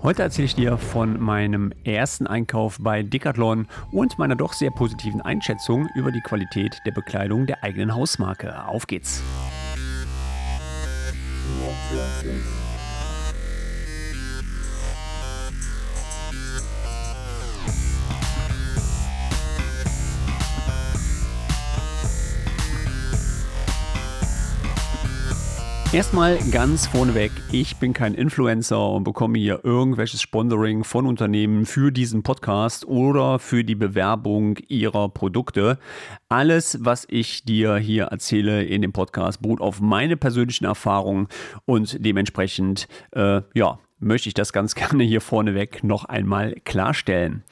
Heute 0.00 0.22
erzähle 0.22 0.46
ich 0.46 0.54
dir 0.54 0.78
von 0.78 1.20
meinem 1.20 1.72
ersten 1.82 2.28
Einkauf 2.28 2.78
bei 2.80 3.02
Decathlon 3.02 3.66
und 3.90 4.16
meiner 4.16 4.36
doch 4.36 4.52
sehr 4.52 4.70
positiven 4.70 5.20
Einschätzung 5.20 5.88
über 5.94 6.12
die 6.12 6.20
Qualität 6.20 6.78
der 6.86 6.92
Bekleidung 6.92 7.46
der 7.46 7.64
eigenen 7.64 7.94
Hausmarke. 7.94 8.64
Auf 8.66 8.86
geht's! 8.86 9.22
Erstmal 25.90 26.36
ganz 26.52 26.86
vorneweg, 26.86 27.32
ich 27.50 27.78
bin 27.78 27.94
kein 27.94 28.12
Influencer 28.12 28.90
und 28.90 29.04
bekomme 29.04 29.38
hier 29.38 29.64
irgendwelches 29.64 30.20
Sponsoring 30.20 30.84
von 30.84 31.06
Unternehmen 31.06 31.64
für 31.64 31.90
diesen 31.90 32.22
Podcast 32.22 32.86
oder 32.86 33.38
für 33.38 33.64
die 33.64 33.74
Bewerbung 33.74 34.58
ihrer 34.68 35.08
Produkte. 35.08 35.78
Alles, 36.28 36.76
was 36.82 37.06
ich 37.08 37.44
dir 37.44 37.76
hier 37.76 38.04
erzähle 38.04 38.64
in 38.64 38.82
dem 38.82 38.92
Podcast, 38.92 39.40
beruht 39.40 39.62
auf 39.62 39.80
meine 39.80 40.18
persönlichen 40.18 40.66
Erfahrungen 40.66 41.26
und 41.64 42.04
dementsprechend, 42.04 42.86
äh, 43.12 43.40
ja, 43.54 43.78
möchte 43.98 44.28
ich 44.28 44.34
das 44.34 44.52
ganz 44.52 44.74
gerne 44.74 45.04
hier 45.04 45.22
vorneweg 45.22 45.82
noch 45.84 46.04
einmal 46.04 46.54
klarstellen. 46.66 47.44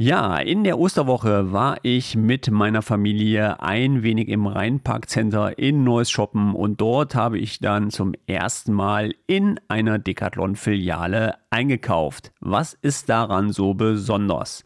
Ja, 0.00 0.38
in 0.38 0.62
der 0.62 0.78
Osterwoche 0.78 1.50
war 1.50 1.78
ich 1.82 2.14
mit 2.14 2.52
meiner 2.52 2.82
Familie 2.82 3.60
ein 3.60 4.04
wenig 4.04 4.28
im 4.28 4.46
Rheinparkcenter 4.46 5.58
in 5.58 5.82
Neuss 5.82 6.08
shoppen 6.08 6.54
und 6.54 6.80
dort 6.80 7.16
habe 7.16 7.36
ich 7.36 7.58
dann 7.58 7.90
zum 7.90 8.14
ersten 8.28 8.72
Mal 8.74 9.12
in 9.26 9.58
einer 9.66 9.98
Decathlon-Filiale 9.98 11.34
eingekauft. 11.50 12.30
Was 12.38 12.74
ist 12.74 13.08
daran 13.08 13.50
so 13.50 13.74
besonders? 13.74 14.62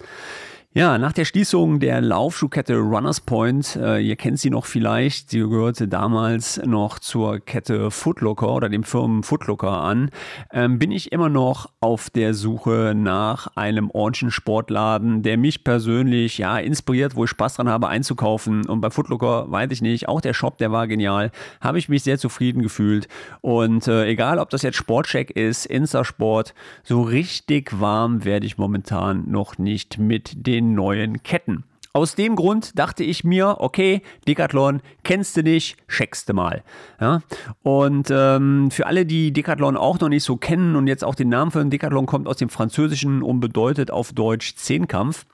Ja, 0.74 0.96
nach 0.96 1.12
der 1.12 1.26
Schließung 1.26 1.80
der 1.80 2.00
Laufschuhkette 2.00 2.78
Runners 2.78 3.20
Point, 3.20 3.76
äh, 3.76 3.98
ihr 3.98 4.16
kennt 4.16 4.38
sie 4.38 4.48
noch 4.48 4.64
vielleicht, 4.64 5.28
sie 5.28 5.40
gehörte 5.40 5.86
damals 5.86 6.62
noch 6.64 6.98
zur 6.98 7.40
Kette 7.40 7.90
Footlocker 7.90 8.50
oder 8.54 8.70
dem 8.70 8.82
Firmen 8.82 9.22
Footlocker 9.22 9.70
an, 9.70 10.08
ähm, 10.50 10.78
bin 10.78 10.90
ich 10.90 11.12
immer 11.12 11.28
noch 11.28 11.68
auf 11.80 12.08
der 12.08 12.32
Suche 12.32 12.94
nach 12.96 13.48
einem 13.54 13.90
ordentlichen 13.90 14.30
Sportladen, 14.30 15.22
der 15.22 15.36
mich 15.36 15.62
persönlich 15.62 16.38
ja 16.38 16.56
inspiriert, 16.56 17.16
wo 17.16 17.24
ich 17.24 17.30
Spaß 17.30 17.56
dran 17.56 17.68
habe 17.68 17.88
einzukaufen. 17.88 18.66
Und 18.66 18.80
bei 18.80 18.88
Footlocker 18.88 19.50
weiß 19.50 19.70
ich 19.72 19.82
nicht, 19.82 20.08
auch 20.08 20.22
der 20.22 20.32
Shop, 20.32 20.56
der 20.56 20.72
war 20.72 20.88
genial, 20.88 21.32
habe 21.60 21.78
ich 21.78 21.90
mich 21.90 22.02
sehr 22.02 22.16
zufrieden 22.16 22.62
gefühlt. 22.62 23.08
Und 23.42 23.88
äh, 23.88 24.06
egal, 24.06 24.38
ob 24.38 24.48
das 24.48 24.62
jetzt 24.62 24.76
Sportcheck 24.76 25.32
ist, 25.32 25.66
Instasport, 25.66 26.54
so 26.82 27.02
richtig 27.02 27.78
warm 27.78 28.24
werde 28.24 28.46
ich 28.46 28.56
momentan 28.56 29.30
noch 29.30 29.58
nicht 29.58 29.98
mit 29.98 30.46
den 30.46 30.61
den 30.62 30.74
neuen 30.74 31.22
Ketten. 31.22 31.64
Aus 31.94 32.14
dem 32.14 32.36
Grund 32.36 32.78
dachte 32.78 33.04
ich 33.04 33.22
mir, 33.22 33.56
okay, 33.58 34.00
Decathlon 34.26 34.80
kennst 35.02 35.36
du 35.36 35.42
nicht, 35.42 35.76
checkst 35.88 36.26
du 36.26 36.32
mal. 36.32 36.62
Ja? 36.98 37.20
Und 37.62 38.08
ähm, 38.10 38.70
für 38.70 38.86
alle, 38.86 39.04
die 39.04 39.30
Decathlon 39.30 39.76
auch 39.76 40.00
noch 40.00 40.08
nicht 40.08 40.24
so 40.24 40.36
kennen 40.36 40.74
und 40.74 40.86
jetzt 40.86 41.04
auch 41.04 41.14
den 41.14 41.28
Namen 41.28 41.50
von 41.50 41.68
Decathlon 41.68 42.06
kommt 42.06 42.28
aus 42.28 42.38
dem 42.38 42.48
Französischen 42.48 43.22
und 43.22 43.40
bedeutet 43.40 43.90
auf 43.90 44.14
Deutsch 44.14 44.56
Zehnkampf. 44.56 45.26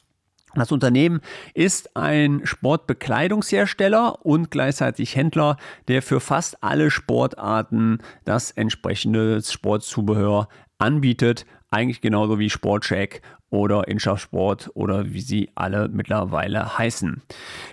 Das 0.54 0.72
Unternehmen 0.72 1.20
ist 1.54 1.94
ein 1.96 2.40
Sportbekleidungshersteller 2.42 4.26
und 4.26 4.50
gleichzeitig 4.50 5.14
Händler, 5.14 5.58
der 5.86 6.02
für 6.02 6.18
fast 6.18 6.64
alle 6.64 6.90
Sportarten 6.90 7.98
das 8.24 8.50
entsprechende 8.50 9.40
Sportzubehör 9.42 10.48
anbietet. 10.78 11.46
Eigentlich 11.70 12.00
genauso 12.00 12.40
wie 12.40 12.50
Sportcheck 12.50 13.22
oder 13.50 13.88
Inschafsport 13.88 14.70
oder 14.74 15.12
wie 15.12 15.20
sie 15.20 15.50
alle 15.54 15.88
mittlerweile 15.88 16.77
heißen. 16.78 17.22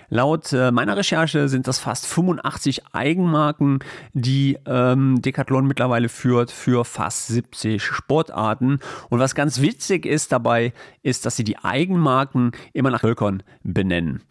Laut 0.08 0.52
äh, 0.52 0.70
meiner 0.70 0.96
Recherche 0.96 1.48
sind 1.48 1.66
das 1.66 1.78
fast 1.78 2.06
85 2.06 2.82
Eigenmarken, 2.92 3.80
die 4.12 4.56
ähm, 4.66 5.20
Decathlon 5.20 5.66
mittlerweile 5.66 6.08
führt 6.08 6.50
für 6.50 6.84
fast 6.84 7.26
70 7.26 7.82
Sportarten. 7.82 8.78
Und 9.10 9.18
was 9.18 9.34
ganz 9.34 9.60
witzig 9.60 10.06
ist 10.06 10.32
dabei, 10.32 10.72
ist, 11.02 11.26
dass 11.26 11.36
sie 11.36 11.44
die 11.44 11.58
Eigenmarken 11.58 12.52
immer 12.72 12.90
nach 12.90 13.00
Völkern 13.00 13.42
benennen. 13.62 14.22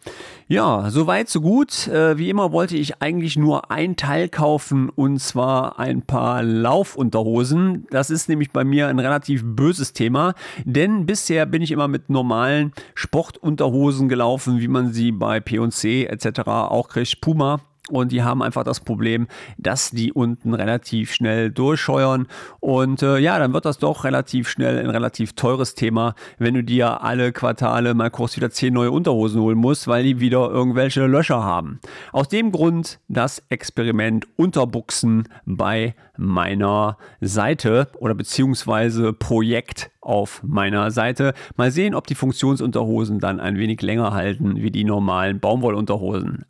Ja, 0.48 0.90
soweit, 0.90 1.28
so 1.28 1.40
gut. 1.40 1.88
Äh, 1.88 2.18
wie 2.18 2.30
immer 2.30 2.52
wollte 2.52 2.76
ich 2.76 3.02
eigentlich 3.02 3.36
nur 3.36 3.70
ein 3.70 3.96
Teil 3.96 4.28
kaufen 4.28 4.88
und 4.88 5.18
zwar 5.18 5.78
ein 5.78 6.02
paar 6.02 6.42
Laufunterhosen. 6.42 7.86
Das 7.90 8.10
ist 8.10 8.28
nämlich 8.28 8.50
bei 8.50 8.64
mir 8.64 8.88
ein 8.88 8.98
relativ 8.98 9.42
böses 9.44 9.92
Thema, 9.92 10.34
denn 10.64 11.04
bisher 11.04 11.35
bin 11.44 11.62
ich 11.62 11.72
immer 11.72 11.88
mit 11.88 12.08
normalen 12.08 12.72
Sportunterhosen 12.94 14.08
gelaufen, 14.08 14.60
wie 14.60 14.68
man 14.68 14.92
sie 14.92 15.12
bei 15.12 15.40
P&C 15.40 16.04
etc. 16.04 16.40
auch 16.46 16.88
kriegt. 16.88 17.20
Puma 17.20 17.60
und 17.90 18.12
die 18.12 18.22
haben 18.22 18.42
einfach 18.42 18.64
das 18.64 18.80
Problem, 18.80 19.28
dass 19.58 19.90
die 19.90 20.12
unten 20.12 20.54
relativ 20.54 21.12
schnell 21.12 21.50
durchscheuern. 21.50 22.26
Und 22.60 23.02
äh, 23.02 23.18
ja, 23.18 23.38
dann 23.38 23.52
wird 23.52 23.64
das 23.64 23.78
doch 23.78 24.04
relativ 24.04 24.48
schnell 24.48 24.78
ein 24.78 24.90
relativ 24.90 25.34
teures 25.34 25.74
Thema, 25.74 26.14
wenn 26.38 26.54
du 26.54 26.64
dir 26.64 27.02
alle 27.02 27.32
Quartale 27.32 27.94
mal 27.94 28.10
kurz 28.10 28.36
wieder 28.36 28.50
zehn 28.50 28.74
neue 28.74 28.90
Unterhosen 28.90 29.40
holen 29.40 29.58
musst, 29.58 29.86
weil 29.88 30.02
die 30.02 30.20
wieder 30.20 30.50
irgendwelche 30.50 31.06
Löcher 31.06 31.42
haben. 31.44 31.80
Aus 32.12 32.28
dem 32.28 32.52
Grund 32.52 32.98
das 33.08 33.42
Experiment 33.48 34.26
Unterbuchsen 34.36 35.28
bei 35.44 35.94
meiner 36.16 36.96
Seite 37.20 37.88
oder 37.98 38.14
beziehungsweise 38.14 39.12
Projekt 39.12 39.90
auf 40.00 40.42
meiner 40.42 40.90
Seite. 40.90 41.34
Mal 41.56 41.70
sehen, 41.70 41.94
ob 41.94 42.06
die 42.06 42.14
Funktionsunterhosen 42.14 43.18
dann 43.18 43.40
ein 43.40 43.58
wenig 43.58 43.82
länger 43.82 44.12
halten 44.12 44.56
wie 44.56 44.70
die 44.70 44.84
normalen 44.84 45.40
Baumwollunterhosen. 45.40 46.44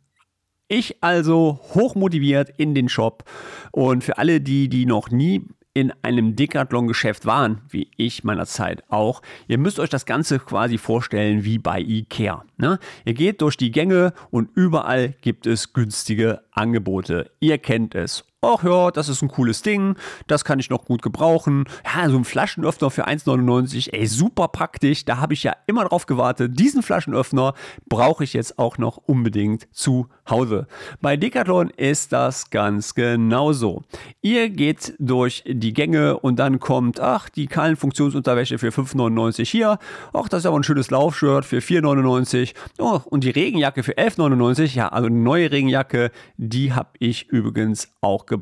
Ich 0.69 1.01
also 1.01 1.61
hochmotiviert 1.73 2.49
in 2.57 2.75
den 2.75 2.89
Shop 2.89 3.23
und 3.71 4.03
für 4.03 4.17
alle 4.17 4.41
die, 4.41 4.67
die 4.67 4.85
noch 4.85 5.09
nie 5.09 5.47
in 5.73 5.93
einem 6.01 6.35
Decathlon-Geschäft 6.35 7.25
waren, 7.25 7.61
wie 7.69 7.89
ich 7.95 8.25
meiner 8.25 8.47
Zeit 8.47 8.83
auch, 8.89 9.21
ihr 9.47 9.59
müsst 9.59 9.79
euch 9.79 9.89
das 9.89 10.05
Ganze 10.05 10.39
quasi 10.39 10.77
vorstellen 10.77 11.45
wie 11.45 11.57
bei 11.57 11.79
Ikea. 11.79 12.43
Ne? 12.57 12.79
Ihr 13.05 13.13
geht 13.13 13.41
durch 13.41 13.55
die 13.55 13.71
Gänge 13.71 14.11
und 14.29 14.49
überall 14.55 15.13
gibt 15.21 15.47
es 15.47 15.71
günstige 15.71 16.41
Angebote. 16.51 17.31
Ihr 17.39 17.59
kennt 17.59 17.95
es 17.95 18.25
ach 18.41 18.63
ja, 18.63 18.91
das 18.91 19.09
ist 19.09 19.21
ein 19.21 19.29
cooles 19.29 19.61
Ding, 19.61 19.95
das 20.27 20.45
kann 20.45 20.59
ich 20.59 20.69
noch 20.69 20.85
gut 20.85 21.01
gebrauchen. 21.01 21.65
Ja, 21.85 22.09
so 22.09 22.17
ein 22.17 22.23
Flaschenöffner 22.23 22.91
für 22.91 23.07
1,99, 23.07 23.93
ey, 23.93 24.05
super 24.07 24.47
praktisch, 24.47 25.05
da 25.05 25.17
habe 25.17 25.33
ich 25.33 25.43
ja 25.43 25.55
immer 25.65 25.85
drauf 25.85 26.05
gewartet. 26.05 26.59
Diesen 26.59 26.83
Flaschenöffner 26.83 27.53
brauche 27.89 28.23
ich 28.23 28.33
jetzt 28.33 28.59
auch 28.59 28.77
noch 28.77 28.97
unbedingt 28.97 29.67
zu 29.71 30.07
Hause. 30.29 30.67
Bei 31.01 31.17
Decathlon 31.17 31.69
ist 31.71 32.13
das 32.13 32.49
ganz 32.49 32.93
genauso. 32.93 33.83
Ihr 34.21 34.49
geht 34.49 34.93
durch 34.99 35.43
die 35.47 35.73
Gänge 35.73 36.19
und 36.19 36.37
dann 36.37 36.59
kommt, 36.59 36.99
ach, 36.99 37.29
die 37.29 37.47
kahlen 37.47 37.75
Funktionsunterwäsche 37.75 38.59
für 38.59 38.69
5,99 38.69 39.45
hier. 39.45 39.79
Ach, 40.13 40.29
das 40.29 40.39
ist 40.39 40.45
aber 40.45 40.57
ein 40.57 40.63
schönes 40.63 40.91
Laufshirt 40.91 41.45
für 41.45 41.59
4,99. 41.59 42.53
Oh, 42.77 43.01
und 43.05 43.23
die 43.23 43.29
Regenjacke 43.31 43.83
für 43.83 43.93
11,99. 43.93 44.75
Ja, 44.75 44.89
also 44.89 45.07
eine 45.07 45.17
neue 45.17 45.51
Regenjacke, 45.51 46.11
die 46.37 46.73
habe 46.73 46.89
ich 46.99 47.29
übrigens 47.29 47.89
auch 48.01 48.25
gebraucht. 48.25 48.36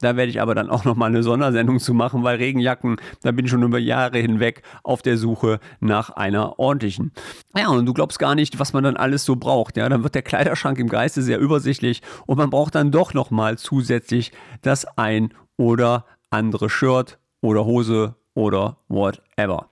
Da 0.00 0.16
werde 0.16 0.30
ich 0.30 0.40
aber 0.40 0.54
dann 0.54 0.70
auch 0.70 0.84
nochmal 0.84 1.10
eine 1.10 1.22
Sondersendung 1.22 1.78
zu 1.78 1.94
machen, 1.94 2.22
weil 2.22 2.36
Regenjacken, 2.36 2.96
da 3.22 3.32
bin 3.32 3.44
ich 3.44 3.50
schon 3.50 3.62
über 3.62 3.78
Jahre 3.78 4.18
hinweg 4.18 4.62
auf 4.82 5.02
der 5.02 5.16
Suche 5.16 5.60
nach 5.80 6.10
einer 6.10 6.58
ordentlichen. 6.58 7.12
Ja, 7.56 7.68
und 7.68 7.86
du 7.86 7.92
glaubst 7.92 8.18
gar 8.18 8.34
nicht, 8.34 8.58
was 8.58 8.72
man 8.72 8.84
dann 8.84 8.96
alles 8.96 9.24
so 9.24 9.36
braucht. 9.36 9.76
Ja, 9.76 9.88
dann 9.88 10.02
wird 10.02 10.14
der 10.14 10.22
Kleiderschrank 10.22 10.78
im 10.78 10.88
Geiste 10.88 11.22
sehr 11.22 11.38
übersichtlich 11.38 12.02
und 12.26 12.38
man 12.38 12.50
braucht 12.50 12.74
dann 12.74 12.90
doch 12.90 13.14
nochmal 13.14 13.58
zusätzlich 13.58 14.32
das 14.62 14.86
ein 14.96 15.32
oder 15.56 16.06
andere 16.30 16.70
Shirt 16.70 17.18
oder 17.40 17.64
Hose 17.64 18.16
oder 18.34 18.78
whatever. 18.88 19.68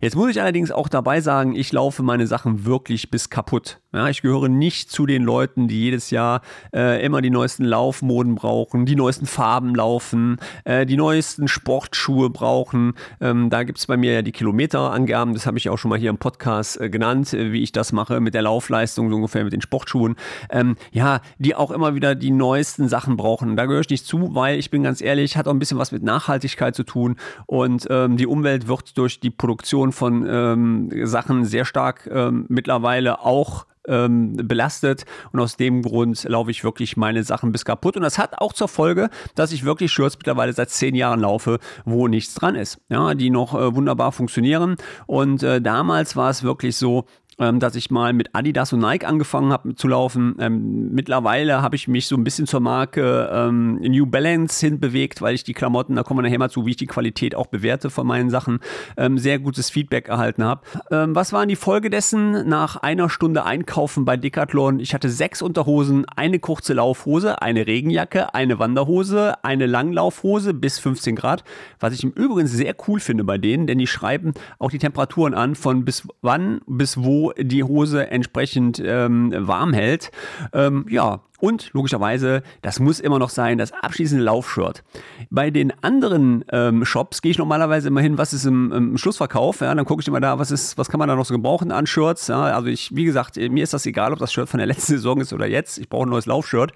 Jetzt 0.00 0.16
muss 0.16 0.30
ich 0.30 0.40
allerdings 0.40 0.72
auch 0.72 0.88
dabei 0.88 1.20
sagen, 1.20 1.54
ich 1.54 1.72
laufe 1.72 2.02
meine 2.02 2.26
Sachen 2.26 2.64
wirklich 2.64 3.10
bis 3.10 3.30
kaputt. 3.30 3.81
Ja, 3.94 4.08
ich 4.08 4.22
gehöre 4.22 4.48
nicht 4.48 4.90
zu 4.90 5.04
den 5.04 5.22
Leuten, 5.22 5.68
die 5.68 5.78
jedes 5.78 6.08
Jahr 6.08 6.40
äh, 6.74 7.04
immer 7.04 7.20
die 7.20 7.28
neuesten 7.28 7.62
Laufmoden 7.62 8.36
brauchen, 8.36 8.86
die 8.86 8.96
neuesten 8.96 9.26
Farben 9.26 9.74
laufen, 9.74 10.38
äh, 10.64 10.86
die 10.86 10.96
neuesten 10.96 11.46
Sportschuhe 11.46 12.30
brauchen. 12.30 12.94
Ähm, 13.20 13.50
da 13.50 13.64
gibt 13.64 13.78
es 13.78 13.86
bei 13.86 13.98
mir 13.98 14.14
ja 14.14 14.22
die 14.22 14.32
Kilometerangaben, 14.32 15.34
das 15.34 15.44
habe 15.44 15.58
ich 15.58 15.68
auch 15.68 15.76
schon 15.76 15.90
mal 15.90 15.98
hier 15.98 16.08
im 16.08 16.16
Podcast 16.16 16.80
äh, 16.80 16.88
genannt, 16.88 17.34
äh, 17.34 17.52
wie 17.52 17.62
ich 17.62 17.72
das 17.72 17.92
mache 17.92 18.20
mit 18.20 18.32
der 18.32 18.40
Laufleistung, 18.40 19.10
so 19.10 19.16
ungefähr 19.16 19.44
mit 19.44 19.52
den 19.52 19.60
Sportschuhen. 19.60 20.16
Ähm, 20.48 20.76
ja, 20.92 21.20
die 21.38 21.54
auch 21.54 21.70
immer 21.70 21.94
wieder 21.94 22.14
die 22.14 22.30
neuesten 22.30 22.88
Sachen 22.88 23.18
brauchen. 23.18 23.56
Da 23.56 23.66
gehöre 23.66 23.82
ich 23.82 23.90
nicht 23.90 24.06
zu, 24.06 24.34
weil 24.34 24.58
ich 24.58 24.70
bin 24.70 24.84
ganz 24.84 25.02
ehrlich, 25.02 25.36
hat 25.36 25.46
auch 25.46 25.52
ein 25.52 25.58
bisschen 25.58 25.76
was 25.76 25.92
mit 25.92 26.02
Nachhaltigkeit 26.02 26.74
zu 26.74 26.84
tun 26.84 27.16
und 27.44 27.86
ähm, 27.90 28.16
die 28.16 28.26
Umwelt 28.26 28.68
wird 28.68 28.96
durch 28.96 29.20
die 29.20 29.28
Produktion 29.28 29.92
von 29.92 30.26
ähm, 30.26 31.06
Sachen 31.06 31.44
sehr 31.44 31.66
stark 31.66 32.08
ähm, 32.10 32.46
mittlerweile 32.48 33.20
auch 33.20 33.66
ähm, 33.88 34.36
belastet 34.36 35.04
und 35.32 35.40
aus 35.40 35.56
dem 35.56 35.82
Grund 35.82 36.24
laufe 36.24 36.50
ich 36.50 36.64
wirklich 36.64 36.96
meine 36.96 37.22
Sachen 37.24 37.52
bis 37.52 37.64
kaputt. 37.64 37.96
Und 37.96 38.02
das 38.02 38.18
hat 38.18 38.38
auch 38.38 38.52
zur 38.52 38.68
Folge, 38.68 39.10
dass 39.34 39.52
ich 39.52 39.64
wirklich 39.64 39.92
Shirts 39.92 40.16
mittlerweile 40.16 40.52
seit 40.52 40.70
zehn 40.70 40.94
Jahren 40.94 41.20
laufe, 41.20 41.58
wo 41.84 42.08
nichts 42.08 42.34
dran 42.34 42.54
ist, 42.54 42.78
ja, 42.88 43.14
die 43.14 43.30
noch 43.30 43.54
äh, 43.54 43.74
wunderbar 43.74 44.12
funktionieren. 44.12 44.76
Und 45.06 45.42
äh, 45.42 45.60
damals 45.60 46.16
war 46.16 46.30
es 46.30 46.42
wirklich 46.42 46.76
so, 46.76 47.04
ähm, 47.42 47.58
dass 47.58 47.74
ich 47.74 47.90
mal 47.90 48.12
mit 48.12 48.34
Adidas 48.34 48.72
und 48.72 48.80
Nike 48.80 49.04
angefangen 49.04 49.52
habe 49.52 49.74
zu 49.74 49.88
laufen. 49.88 50.36
Ähm, 50.38 50.92
mittlerweile 50.92 51.60
habe 51.60 51.74
ich 51.74 51.88
mich 51.88 52.06
so 52.06 52.16
ein 52.16 52.22
bisschen 52.22 52.46
zur 52.46 52.60
Marke 52.60 53.28
ähm, 53.32 53.80
New 53.80 54.06
Balance 54.06 54.64
hinbewegt, 54.64 55.20
weil 55.20 55.34
ich 55.34 55.42
die 55.42 55.52
Klamotten, 55.52 55.96
da 55.96 56.04
kommen 56.04 56.18
wir 56.18 56.22
nachher 56.22 56.38
mal 56.38 56.50
zu, 56.50 56.66
wie 56.66 56.70
ich 56.70 56.76
die 56.76 56.86
Qualität 56.86 57.34
auch 57.34 57.46
bewerte 57.48 57.90
von 57.90 58.06
meinen 58.06 58.30
Sachen, 58.30 58.60
ähm, 58.96 59.18
sehr 59.18 59.40
gutes 59.40 59.70
Feedback 59.70 60.08
erhalten 60.08 60.44
habe. 60.44 60.62
Ähm, 60.92 61.16
was 61.16 61.32
waren 61.32 61.48
die 61.48 61.56
Folge 61.56 61.90
dessen? 61.90 62.48
Nach 62.48 62.76
einer 62.76 63.10
Stunde 63.10 63.44
Einkaufen 63.44 64.04
bei 64.04 64.16
Decathlon, 64.16 64.78
ich 64.78 64.94
hatte 64.94 65.08
sechs 65.08 65.42
Unterhosen, 65.42 66.06
eine 66.14 66.38
kurze 66.38 66.74
Laufhose, 66.74 67.42
eine 67.42 67.66
Regenjacke, 67.66 68.34
eine 68.34 68.60
Wanderhose, 68.60 69.42
eine 69.42 69.66
Langlaufhose 69.66 70.54
bis 70.54 70.78
15 70.78 71.16
Grad, 71.16 71.42
was 71.80 71.92
ich 71.92 72.04
im 72.04 72.12
Übrigen 72.12 72.46
sehr 72.46 72.76
cool 72.86 73.00
finde 73.00 73.24
bei 73.24 73.38
denen, 73.38 73.66
denn 73.66 73.78
die 73.78 73.88
schreiben 73.88 74.32
auch 74.60 74.70
die 74.70 74.78
Temperaturen 74.78 75.34
an, 75.34 75.56
von 75.56 75.84
bis 75.84 76.06
wann 76.20 76.60
bis 76.66 77.02
wo 77.02 77.31
die 77.38 77.64
Hose 77.64 78.10
entsprechend 78.10 78.82
ähm, 78.84 79.32
warm 79.36 79.72
hält. 79.72 80.10
Ähm, 80.52 80.86
ja, 80.88 81.20
und 81.42 81.70
logischerweise, 81.72 82.44
das 82.62 82.78
muss 82.78 83.00
immer 83.00 83.18
noch 83.18 83.28
sein, 83.28 83.58
das 83.58 83.72
abschließende 83.72 84.22
Laufshirt. 84.22 84.84
Bei 85.28 85.50
den 85.50 85.72
anderen 85.82 86.44
ähm, 86.52 86.84
Shops 86.84 87.20
gehe 87.20 87.32
ich 87.32 87.38
normalerweise 87.38 87.88
immer 87.88 88.00
hin, 88.00 88.16
was 88.16 88.32
ist 88.32 88.44
im, 88.44 88.70
im 88.70 88.96
Schlussverkauf. 88.96 89.60
Ja, 89.60 89.74
dann 89.74 89.84
gucke 89.84 90.02
ich 90.02 90.06
immer 90.06 90.20
da, 90.20 90.38
was 90.38 90.52
ist, 90.52 90.78
was 90.78 90.88
kann 90.88 91.00
man 91.00 91.08
da 91.08 91.16
noch 91.16 91.24
so 91.24 91.34
gebrauchen 91.34 91.72
an 91.72 91.86
Shirts. 91.86 92.28
Ja, 92.28 92.42
also 92.42 92.68
ich, 92.68 92.94
wie 92.94 93.04
gesagt, 93.04 93.36
mir 93.38 93.64
ist 93.64 93.74
das 93.74 93.86
egal, 93.86 94.12
ob 94.12 94.20
das 94.20 94.32
Shirt 94.32 94.48
von 94.48 94.58
der 94.58 94.68
letzten 94.68 94.92
Saison 94.92 95.20
ist 95.20 95.32
oder 95.32 95.48
jetzt. 95.48 95.78
Ich 95.78 95.88
brauche 95.88 96.06
ein 96.06 96.10
neues 96.10 96.26
Laufshirt. 96.26 96.70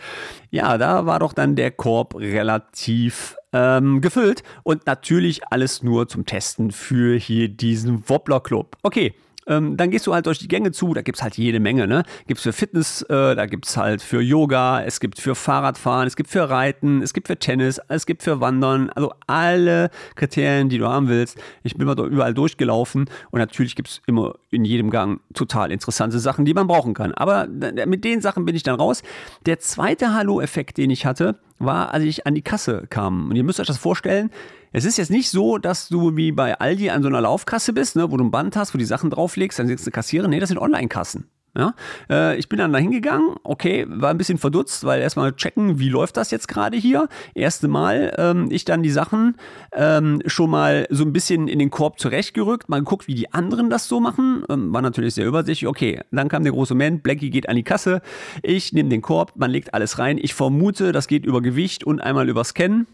Ja, 0.51 0.79
da 0.79 1.07
war 1.07 1.21
doch 1.21 1.33
dann 1.33 1.55
der 1.55 1.71
Korb 1.71 2.17
relativ 2.17 3.37
ähm, 3.53 4.01
gefüllt 4.01 4.43
und 4.65 4.85
natürlich 4.87 5.47
alles 5.47 5.85
nur 5.85 6.09
zum 6.09 6.27
Testen 6.27 6.73
für 6.73 7.17
hier 7.17 7.49
diesen 7.49 8.09
Wobbler 8.09 8.41
Club. 8.41 8.77
Okay, 8.83 9.15
ähm, 9.47 9.77
dann 9.77 9.91
gehst 9.91 10.07
du 10.07 10.15
halt 10.15 10.27
durch 10.27 10.39
die 10.39 10.49
Gänge 10.49 10.73
zu, 10.73 10.95
da 10.95 11.03
gibt 11.03 11.19
es 11.19 11.23
halt 11.23 11.37
jede 11.37 11.61
Menge, 11.61 11.87
ne? 11.87 12.03
Gibt 12.27 12.39
es 12.39 12.43
für 12.43 12.53
Fitness, 12.53 13.03
äh, 13.03 13.35
da 13.35 13.47
gibt 13.47 13.67
es 13.67 13.77
halt 13.77 14.03
für 14.03 14.21
Yoga, 14.21 14.83
es 14.83 15.01
gibt 15.01 15.21
für 15.21 15.35
Fahrradfahren, 15.35 16.07
es 16.07 16.17
gibt 16.17 16.31
für 16.31 16.49
Reiten, 16.49 17.03
es 17.03 17.13
gibt 17.13 17.29
für 17.29 17.39
Tennis, 17.39 17.81
es 17.89 18.07
gibt 18.07 18.23
für 18.23 18.41
Wandern, 18.41 18.91
also 18.91 19.13
alle 19.27 19.91
Kriterien, 20.15 20.69
die 20.69 20.79
du 20.79 20.87
haben 20.87 21.09
willst. 21.09 21.39
Ich 21.63 21.77
bin 21.77 21.87
mal 21.87 21.99
überall 21.99 22.35
durchgelaufen 22.35 23.09
und 23.31 23.39
natürlich 23.39 23.77
gibt 23.77 23.89
es 23.89 24.03
immer 24.07 24.35
in 24.51 24.65
jedem 24.65 24.91
Gang 24.91 25.21
total 25.35 25.71
interessante 25.71 26.19
Sachen, 26.19 26.45
die 26.45 26.55
man 26.55 26.67
brauchen 26.67 26.95
kann. 26.95 27.13
Aber 27.15 27.47
mit 27.47 28.05
den 28.05 28.21
Sachen 28.21 28.45
bin 28.45 28.55
ich 28.57 28.63
dann 28.63 28.77
raus. 28.77 29.03
Der 29.47 29.59
zweite 29.59 30.15
Hallo-Effekt, 30.15 30.79
den 30.79 30.91
ich 30.91 31.07
hatte, 31.07 31.39
war, 31.59 31.95
als 31.95 32.05
ich 32.05 32.27
an 32.27 32.35
die 32.35 32.43
Kasse 32.43 32.87
kam. 32.91 33.31
Und 33.31 33.37
ihr 33.37 33.45
müsst 33.45 33.61
euch 33.61 33.67
das 33.67 33.79
vorstellen, 33.79 34.31
es 34.77 34.85
ist 34.85 34.99
jetzt 34.99 35.11
nicht 35.11 35.31
so, 35.31 35.57
dass 35.57 35.89
du 35.89 36.17
wie 36.19 36.33
bei 36.33 36.61
Aldi 36.61 36.91
an 36.91 37.01
so 37.01 37.09
einer 37.09 37.23
Laufkasse 37.23 37.73
bist, 37.73 37.97
ne, 37.97 38.13
wo 38.13 38.19
du 38.19 38.25
ein 38.25 38.31
Band 38.31 38.57
hast, 38.57 38.75
wo 38.75 38.79
die 38.79 38.85
Sachen 38.85 39.09
drauflegst, 39.09 39.59
dann 39.59 39.69
sitzt 39.69 39.87
eine 39.87 39.93
Kassiererin. 39.93 40.31
Nee, 40.31 40.39
das 40.39 40.51
sind 40.51 40.59
Online-Kassen. 40.59 41.31
Ja, 41.57 41.75
äh, 42.11 42.37
ich 42.37 42.51
bin 42.51 42.59
dann 42.59 42.75
da 42.75 42.79
hingegangen, 42.79 43.37
okay, 43.43 43.87
war 43.89 44.11
ein 44.11 44.19
bisschen 44.19 44.37
verdutzt, 44.37 44.85
weil 44.85 45.01
erstmal 45.01 45.35
checken, 45.35 45.79
wie 45.79 45.89
läuft 45.89 46.19
das 46.19 46.31
jetzt 46.31 46.49
gerade 46.49 46.77
hier. 46.77 47.09
Erste 47.35 47.69
Mal, 47.69 48.13
ähm, 48.19 48.49
ich 48.51 48.67
dann 48.67 48.83
die 48.83 48.91
Sachen 48.91 49.37
ähm, 49.73 50.21
schon 50.27 50.51
mal 50.51 50.87
so 50.91 51.05
ein 51.05 51.15
bisschen 51.15 51.49
in 51.49 51.59
den 51.59 51.71
Korb 51.71 51.99
zurechtgerückt, 51.99 52.69
mal 52.69 52.81
geguckt, 52.81 53.09
wie 53.09 53.15
die 53.15 53.33
anderen 53.33 53.71
das 53.71 53.89
so 53.89 54.01
machen. 54.01 54.45
Ähm, 54.51 54.75
war 54.75 54.83
natürlich 54.83 55.15
sehr 55.15 55.25
übersichtlich. 55.25 55.67
Okay, 55.67 56.01
dann 56.11 56.29
kam 56.29 56.45
der 56.45 56.53
große 56.53 56.75
Moment, 56.75 57.03
Blackie 57.03 57.31
geht 57.31 57.49
an 57.49 57.57
die 57.57 57.63
Kasse, 57.63 58.03
ich 58.43 58.75
nehme 58.75 58.91
den 58.91 59.01
Korb, 59.01 59.33
man 59.37 59.51
legt 59.51 59.73
alles 59.73 59.99
rein. 59.99 60.19
Ich 60.21 60.35
vermute, 60.35 60.93
das 60.93 61.09
geht 61.09 61.25
über 61.25 61.41
Gewicht 61.41 61.85
und 61.85 62.01
einmal 62.01 62.29
über 62.29 62.45
Scannen. 62.45 62.87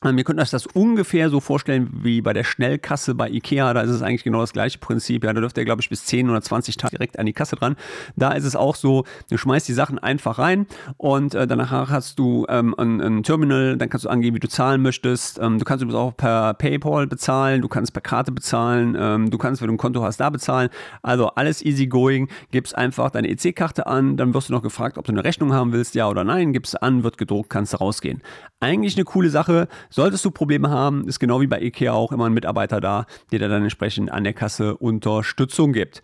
Wir 0.00 0.22
können 0.22 0.38
euch 0.38 0.50
das 0.50 0.66
ungefähr 0.66 1.28
so 1.28 1.40
vorstellen 1.40 1.90
wie 2.04 2.20
bei 2.20 2.32
der 2.32 2.44
Schnellkasse 2.44 3.16
bei 3.16 3.28
Ikea. 3.28 3.74
Da 3.74 3.80
ist 3.80 3.90
es 3.90 4.00
eigentlich 4.00 4.22
genau 4.22 4.38
das 4.38 4.52
gleiche 4.52 4.78
Prinzip. 4.78 5.24
Ja, 5.24 5.32
da 5.32 5.40
dürft 5.40 5.58
ihr, 5.58 5.64
glaube 5.64 5.82
ich, 5.82 5.88
bis 5.88 6.04
10 6.04 6.30
oder 6.30 6.40
20 6.40 6.76
Tage 6.76 6.92
direkt 6.96 7.18
an 7.18 7.26
die 7.26 7.32
Kasse 7.32 7.56
dran. 7.56 7.74
Da 8.14 8.30
ist 8.30 8.44
es 8.44 8.54
auch 8.54 8.76
so, 8.76 9.02
du 9.28 9.36
schmeißt 9.36 9.66
die 9.66 9.72
Sachen 9.72 9.98
einfach 9.98 10.38
rein 10.38 10.68
und 10.98 11.34
äh, 11.34 11.48
danach 11.48 11.90
hast 11.90 12.16
du 12.20 12.46
ähm, 12.48 12.76
ein, 12.78 13.00
ein, 13.00 13.22
Terminal, 13.24 13.76
dann 13.76 13.88
kannst 13.88 14.04
du 14.04 14.08
angeben, 14.08 14.36
wie 14.36 14.40
du 14.40 14.48
zahlen 14.48 14.82
möchtest. 14.82 15.40
Ähm, 15.40 15.58
du 15.58 15.64
kannst 15.64 15.82
übrigens 15.82 16.00
auch 16.00 16.16
per 16.16 16.54
PayPal 16.54 17.08
bezahlen, 17.08 17.60
du 17.60 17.68
kannst 17.68 17.92
per 17.92 18.00
Karte 18.00 18.30
bezahlen, 18.30 18.96
ähm, 18.96 19.30
du 19.30 19.36
kannst, 19.36 19.62
wenn 19.62 19.66
du 19.66 19.74
ein 19.74 19.78
Konto 19.78 20.04
hast, 20.04 20.20
da 20.20 20.30
bezahlen. 20.30 20.68
Also 21.02 21.30
alles 21.30 21.60
easy 21.64 21.88
going. 21.88 22.28
Gibst 22.52 22.78
einfach 22.78 23.10
deine 23.10 23.28
EC-Karte 23.30 23.88
an, 23.88 24.16
dann 24.16 24.32
wirst 24.32 24.48
du 24.48 24.52
noch 24.52 24.62
gefragt, 24.62 24.96
ob 24.96 25.06
du 25.06 25.10
eine 25.10 25.24
Rechnung 25.24 25.52
haben 25.52 25.72
willst, 25.72 25.96
ja 25.96 26.08
oder 26.08 26.22
nein. 26.22 26.52
Gibst 26.52 26.80
an, 26.80 27.02
wird 27.02 27.18
gedruckt, 27.18 27.50
kannst 27.50 27.80
rausgehen. 27.80 28.22
Eigentlich 28.60 28.96
eine 28.96 29.04
coole 29.04 29.30
Sache 29.30 29.66
Solltest 29.90 30.24
du 30.24 30.30
Probleme 30.30 30.70
haben, 30.70 31.06
ist 31.08 31.18
genau 31.18 31.40
wie 31.40 31.46
bei 31.46 31.60
IKEA 31.60 31.92
auch 31.92 32.12
immer 32.12 32.26
ein 32.26 32.34
Mitarbeiter 32.34 32.80
da, 32.80 33.06
der 33.32 33.38
dir 33.38 33.48
dann 33.48 33.62
entsprechend 33.62 34.10
an 34.10 34.24
der 34.24 34.34
Kasse 34.34 34.76
Unterstützung 34.76 35.72
gibt. 35.72 36.02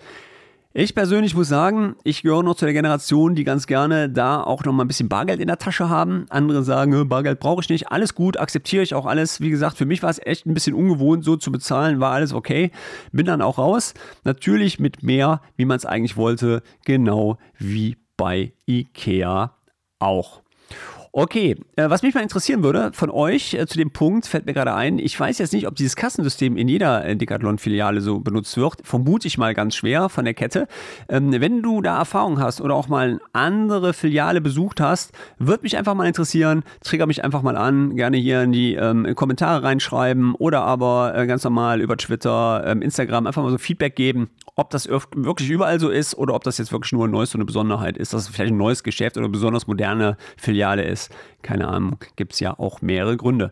Ich 0.76 0.96
persönlich 0.96 1.36
muss 1.36 1.46
sagen, 1.46 1.94
ich 2.02 2.22
gehöre 2.22 2.42
noch 2.42 2.56
zu 2.56 2.64
der 2.64 2.74
Generation, 2.74 3.36
die 3.36 3.44
ganz 3.44 3.68
gerne 3.68 4.10
da 4.10 4.42
auch 4.42 4.64
noch 4.64 4.72
mal 4.72 4.82
ein 4.82 4.88
bisschen 4.88 5.08
Bargeld 5.08 5.38
in 5.38 5.46
der 5.46 5.58
Tasche 5.58 5.88
haben. 5.88 6.26
Andere 6.30 6.64
sagen, 6.64 7.08
Bargeld 7.08 7.38
brauche 7.38 7.62
ich 7.62 7.68
nicht. 7.68 7.92
Alles 7.92 8.16
gut, 8.16 8.40
akzeptiere 8.40 8.82
ich 8.82 8.92
auch 8.92 9.06
alles. 9.06 9.40
Wie 9.40 9.50
gesagt, 9.50 9.76
für 9.76 9.86
mich 9.86 10.02
war 10.02 10.10
es 10.10 10.18
echt 10.18 10.46
ein 10.46 10.54
bisschen 10.54 10.74
ungewohnt, 10.74 11.24
so 11.24 11.36
zu 11.36 11.52
bezahlen, 11.52 12.00
war 12.00 12.10
alles 12.10 12.32
okay. 12.32 12.72
Bin 13.12 13.24
dann 13.24 13.40
auch 13.40 13.58
raus. 13.58 13.94
Natürlich 14.24 14.80
mit 14.80 15.04
mehr, 15.04 15.42
wie 15.56 15.64
man 15.64 15.76
es 15.76 15.86
eigentlich 15.86 16.16
wollte, 16.16 16.60
genau 16.84 17.38
wie 17.56 17.96
bei 18.16 18.52
IKEA 18.66 19.54
auch. 20.00 20.42
Okay, 21.16 21.54
äh, 21.76 21.88
was 21.88 22.02
mich 22.02 22.12
mal 22.12 22.24
interessieren 22.24 22.64
würde 22.64 22.90
von 22.92 23.08
euch 23.08 23.54
äh, 23.54 23.68
zu 23.68 23.78
dem 23.78 23.92
Punkt, 23.92 24.26
fällt 24.26 24.46
mir 24.46 24.52
gerade 24.52 24.74
ein, 24.74 24.98
ich 24.98 25.18
weiß 25.18 25.38
jetzt 25.38 25.52
nicht, 25.52 25.68
ob 25.68 25.76
dieses 25.76 25.94
Kassensystem 25.94 26.56
in 26.56 26.66
jeder 26.66 27.04
äh, 27.04 27.14
Decathlon-Filiale 27.14 28.00
so 28.00 28.18
benutzt 28.18 28.56
wird, 28.56 28.78
vermute 28.82 29.28
ich 29.28 29.38
mal 29.38 29.54
ganz 29.54 29.76
schwer 29.76 30.08
von 30.08 30.24
der 30.24 30.34
Kette. 30.34 30.66
Ähm, 31.08 31.30
wenn 31.30 31.62
du 31.62 31.82
da 31.82 31.98
Erfahrung 31.98 32.40
hast 32.40 32.60
oder 32.60 32.74
auch 32.74 32.88
mal 32.88 33.10
eine 33.10 33.20
andere 33.32 33.92
Filiale 33.92 34.40
besucht 34.40 34.80
hast, 34.80 35.12
würde 35.38 35.62
mich 35.62 35.76
einfach 35.76 35.94
mal 35.94 36.08
interessieren, 36.08 36.64
trigger 36.82 37.06
mich 37.06 37.22
einfach 37.22 37.42
mal 37.42 37.56
an, 37.56 37.94
gerne 37.94 38.16
hier 38.16 38.42
in 38.42 38.50
die 38.50 38.74
ähm, 38.74 39.14
Kommentare 39.14 39.62
reinschreiben 39.62 40.34
oder 40.34 40.62
aber 40.62 41.26
ganz 41.28 41.44
normal 41.44 41.80
über 41.80 41.96
Twitter, 41.96 42.64
ähm, 42.66 42.82
Instagram 42.82 43.28
einfach 43.28 43.44
mal 43.44 43.52
so 43.52 43.58
Feedback 43.58 43.94
geben, 43.94 44.30
ob 44.56 44.70
das 44.70 44.88
wirklich 44.88 45.50
überall 45.50 45.80
so 45.80 45.90
ist 45.90 46.14
oder 46.14 46.34
ob 46.34 46.44
das 46.44 46.58
jetzt 46.58 46.72
wirklich 46.72 46.92
nur 46.92 47.06
ein 47.06 47.10
neues 47.10 47.30
so 47.30 47.38
eine 47.38 47.44
Besonderheit 47.44 47.98
ist, 47.98 48.14
dass 48.14 48.22
es 48.22 48.28
vielleicht 48.28 48.52
ein 48.52 48.58
neues 48.58 48.82
Geschäft 48.82 49.16
oder 49.16 49.26
eine 49.26 49.32
besonders 49.32 49.66
moderne 49.66 50.16
Filiale 50.36 50.82
ist 50.82 50.94
ist. 50.94 51.10
Keine 51.42 51.68
Ahnung, 51.68 51.98
gibt 52.16 52.32
es 52.32 52.40
ja 52.40 52.58
auch 52.58 52.80
mehrere 52.80 53.16
Gründe. 53.16 53.50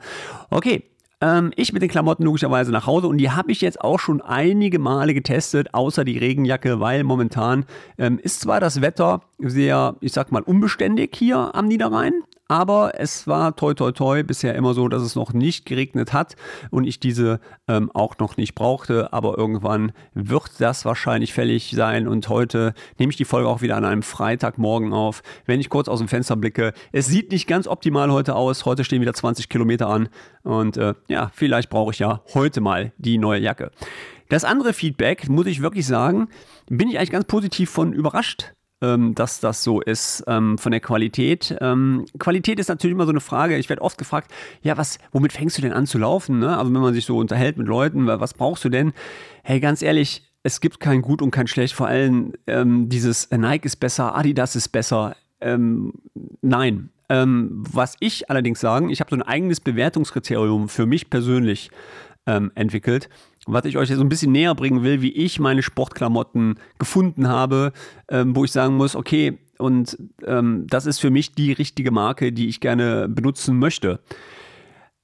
Okay, 0.49 0.85
ähm, 1.21 1.53
ich 1.57 1.73
mit 1.73 1.83
den 1.83 1.91
Klamotten 1.91 2.25
logischerweise 2.25 2.73
nach 2.73 2.87
Hause 2.87 3.09
und 3.09 3.19
die 3.19 3.31
habe 3.31 3.53
ich 3.53 3.61
jetzt 3.61 3.81
auch 3.81 3.99
schon 3.99 4.23
einige 4.23 4.79
Male 4.79 5.13
getestet, 5.13 5.75
außer 5.75 6.05
die 6.05 6.19
Regenjacke, 6.19 6.81
weil 6.81 7.05
momentan 7.05 7.67
ähm, 7.99 8.19
ist 8.19 8.41
zwar 8.41 8.61
das 8.61 8.81
Wetter 8.81 9.21
sehr, 9.49 9.97
ich 10.01 10.13
sag 10.13 10.33
mal, 10.33 10.43
unbeständig 10.43 11.15
hier 11.17 11.55
am 11.55 11.67
Niederrhein, 11.67 12.13
aber 12.53 13.01
es 13.01 13.27
war 13.27 13.57
toi 13.57 13.73
toi 13.73 13.93
toi 13.93 14.23
bisher 14.23 14.55
immer 14.57 14.75
so, 14.75 14.87
dass 14.87 15.01
es 15.01 15.15
noch 15.15 15.33
nicht 15.33 15.65
geregnet 15.65 16.13
hat 16.13 16.37
und 16.71 16.85
ich 16.85 17.01
diese 17.01 17.41
ähm, 17.67 17.91
auch 17.95 18.19
noch 18.19 18.37
nicht 18.37 18.55
brauchte. 18.55 19.11
Aber 19.15 19.39
irgendwann 19.39 19.93
wird 20.13 20.51
das 20.61 20.85
wahrscheinlich 20.85 21.33
fällig 21.33 21.73
sein. 21.75 22.07
Und 22.07 22.29
heute 22.29 22.75
nehme 22.99 23.09
ich 23.09 23.17
die 23.17 23.25
Folge 23.25 23.49
auch 23.49 23.63
wieder 23.63 23.77
an 23.77 23.87
einem 23.87 24.03
Freitagmorgen 24.03 24.93
auf. 24.93 25.23
Wenn 25.47 25.61
ich 25.61 25.71
kurz 25.71 25.89
aus 25.89 26.01
dem 26.01 26.09
Fenster 26.09 26.37
blicke, 26.37 26.75
es 26.93 27.07
sieht 27.07 27.33
nicht 27.33 27.47
ganz 27.47 27.67
optimal 27.67 28.13
heute 28.13 28.35
aus. 28.35 28.67
Heute 28.67 28.85
stehen 28.85 29.01
wieder 29.01 29.15
20 29.15 29.49
Kilometer 29.49 29.89
an. 29.89 30.11
Und 30.43 30.77
äh, 30.77 30.93
ja, 31.09 31.31
vielleicht 31.33 31.71
brauche 31.71 31.93
ich 31.93 32.01
ja 32.01 32.21
heute 32.35 32.61
mal 32.61 32.93
die 32.99 33.17
neue 33.17 33.41
Jacke. 33.41 33.71
Das 34.29 34.45
andere 34.45 34.75
Feedback, 34.75 35.27
muss 35.31 35.47
ich 35.47 35.63
wirklich 35.63 35.87
sagen, 35.87 36.29
bin 36.69 36.91
ich 36.91 36.99
eigentlich 36.99 37.13
ganz 37.13 37.25
positiv 37.25 37.71
von 37.71 37.95
überrascht 37.95 38.53
ähm, 38.83 39.15
dass 39.15 39.41
das 39.41 39.63
so 39.63 39.81
ist 39.81 40.25
ähm, 40.27 40.59
von 40.59 40.73
der 40.73 40.81
Qualität. 40.81 41.57
Ähm, 41.61 42.05
Qualität 42.19 42.59
ist 42.59 42.69
natürlich 42.69 42.95
immer 42.95 43.07
so 43.07 43.13
eine 43.13 43.21
Frage. 43.21 43.57
Ich 43.57 43.69
werde 43.69 43.81
oft 43.81 43.97
gefragt, 43.97 44.31
ja, 44.63 44.77
was, 44.77 44.99
womit 45.13 45.33
fängst 45.33 45.57
du 45.57 45.63
denn 45.63 45.73
an 45.73 45.87
zu 45.87 45.99
laufen? 45.99 46.41
Ne? 46.41 46.59
Also 46.59 46.75
wenn 46.75 46.81
man 46.81 46.93
sich 46.93 47.07
so 47.07 47.17
unterhält 47.17 47.57
mit 47.57 47.69
Leuten, 47.69 48.07
was 48.07 48.35
brauchst 48.35 48.65
du 48.65 48.69
denn? 48.69 48.93
Hey, 49.45 49.61
ganz 49.61 49.83
ehrlich, 49.83 50.29
es 50.43 50.61
gibt 50.61 50.81
kein 50.81 51.01
Gut 51.01 51.23
und 51.23 51.31
kein 51.31 51.47
Schlecht. 51.47 51.75
Vor 51.75 51.87
allem 51.87 52.33
ähm, 52.49 52.89
dieses 52.89 53.31
Nike 53.31 53.67
ist 53.67 53.77
besser, 53.77 54.17
Adidas 54.17 54.57
ist 54.57 54.69
besser. 54.69 55.17
Ähm, 55.41 55.95
nein. 56.41 56.91
Ähm, 57.09 57.65
was 57.71 57.97
ich 58.01 58.31
allerdings 58.31 58.61
sagen, 58.61 58.91
ich 58.91 59.01
habe 59.01 59.11
so 59.11 59.17
ein 59.17 59.23
eigenes 59.23 59.61
Bewertungskriterium 59.61 60.69
für 60.69 60.87
mich 60.87 61.09
persönlich 61.09 61.71
entwickelt 62.25 63.09
was 63.47 63.65
ich 63.65 63.77
euch 63.77 63.89
so 63.89 64.01
ein 64.01 64.09
bisschen 64.09 64.33
näher 64.33 64.55
bringen 64.55 64.83
will, 64.83 65.03
wie 65.03 65.13
ich 65.13 65.41
meine 65.41 65.63
Sportklamotten 65.63 66.59
gefunden 66.79 67.29
habe, 67.29 67.73
ähm, 68.09 68.37
wo 68.37 68.45
ich 68.45 68.53
sagen 68.53 68.77
muss, 68.77 68.95
okay, 68.97 69.39
und 69.59 69.97
ähm, 70.25 70.67
das 70.69 70.87
ist 70.87 71.01
für 71.01 71.11
mich 71.11 71.35
die 71.35 71.53
richtige 71.53 71.91
Marke, 71.91 72.33
die 72.33 72.49
ich 72.49 72.61
gerne 72.61 73.09
benutzen 73.09 73.59
möchte. 73.59 74.01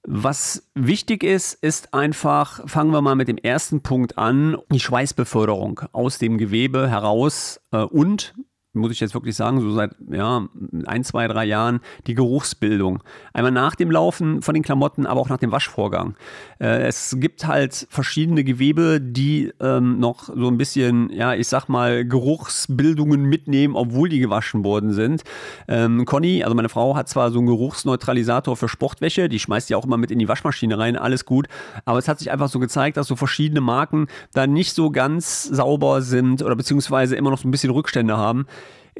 Was 0.07 0.71
wichtig 0.75 1.23
ist, 1.23 1.54
ist 1.54 1.92
einfach, 1.92 2.66
fangen 2.68 2.92
wir 2.92 3.02
mal 3.02 3.14
mit 3.14 3.28
dem 3.28 3.37
ersten 3.37 3.83
Punkt 3.83 4.16
an, 4.16 4.57
die 4.73 4.80
Schweißbeförderung 4.80 5.80
aus 5.92 6.18
dem 6.18 6.38
Gewebe 6.38 6.88
heraus 6.88 7.61
äh, 7.73 7.78
und 7.78 8.35
muss 8.78 8.92
ich 8.92 9.00
jetzt 9.00 9.14
wirklich 9.14 9.37
sagen, 9.37 9.61
so 9.61 9.70
seit 9.73 9.92
ja, 10.11 10.47
ein, 10.87 11.04
zwei, 11.04 11.28
drei 11.28 11.44
Jahren, 11.44 11.80
die 12.06 12.14
Geruchsbildung. 12.14 13.02
Einmal 13.32 13.52
nach 13.52 13.75
dem 13.75 13.90
Laufen 13.90 14.42
von 14.42 14.54
den 14.54 14.62
Klamotten, 14.62 15.06
aber 15.06 15.20
auch 15.20 15.28
nach 15.28 15.38
dem 15.38 15.52
Waschvorgang. 15.52 16.14
Äh, 16.61 16.87
es 16.87 17.16
gibt 17.18 17.47
halt 17.47 17.87
verschiedene 17.90 18.44
Gewebe, 18.44 19.00
die 19.00 19.52
ähm, 19.61 19.99
noch 19.99 20.25
so 20.35 20.49
ein 20.49 20.58
bisschen, 20.58 21.11
ja, 21.11 21.35
ich 21.35 21.49
sag 21.49 21.68
mal, 21.68 22.04
Geruchsbildungen 22.04 23.25
mitnehmen, 23.25 23.76
obwohl 23.76 24.08
die 24.08 24.20
gewaschen 24.20 24.64
worden 24.64 24.92
sind. 24.92 25.25
Ähm, 25.68 26.04
Conny, 26.04 26.42
also 26.42 26.54
meine 26.54 26.68
Frau, 26.68 26.97
hat 26.97 27.08
zwar 27.08 27.30
so 27.30 27.38
einen 27.38 27.47
Geruchsneutralisator 27.47 28.56
für 28.56 28.68
Sportwäsche, 28.68 29.28
die 29.28 29.38
schmeißt 29.38 29.68
die 29.68 29.75
auch 29.75 29.85
immer 29.85 29.97
mit 29.97 30.11
in 30.11 30.18
die 30.18 30.28
Waschmaschine 30.28 30.78
rein, 30.78 30.97
alles 30.97 31.25
gut, 31.25 31.49
aber 31.85 31.99
es 31.99 32.08
hat 32.08 32.18
sich 32.18 32.30
einfach 32.30 32.49
so 32.49 32.58
gezeigt, 32.58 32.97
dass 32.97 33.06
so 33.06 33.16
verschiedene 33.16 33.61
Marken 33.61 34.06
da 34.32 34.47
nicht 34.47 34.75
so 34.75 34.90
ganz 34.90 35.44
sauber 35.44 36.02
sind 36.02 36.42
oder 36.42 36.56
beziehungsweise 36.56 37.16
immer 37.16 37.30
noch 37.30 37.38
so 37.38 37.49
ein 37.49 37.50
bisschen 37.50 37.70
Rückstände 37.70 38.16
haben 38.16 38.47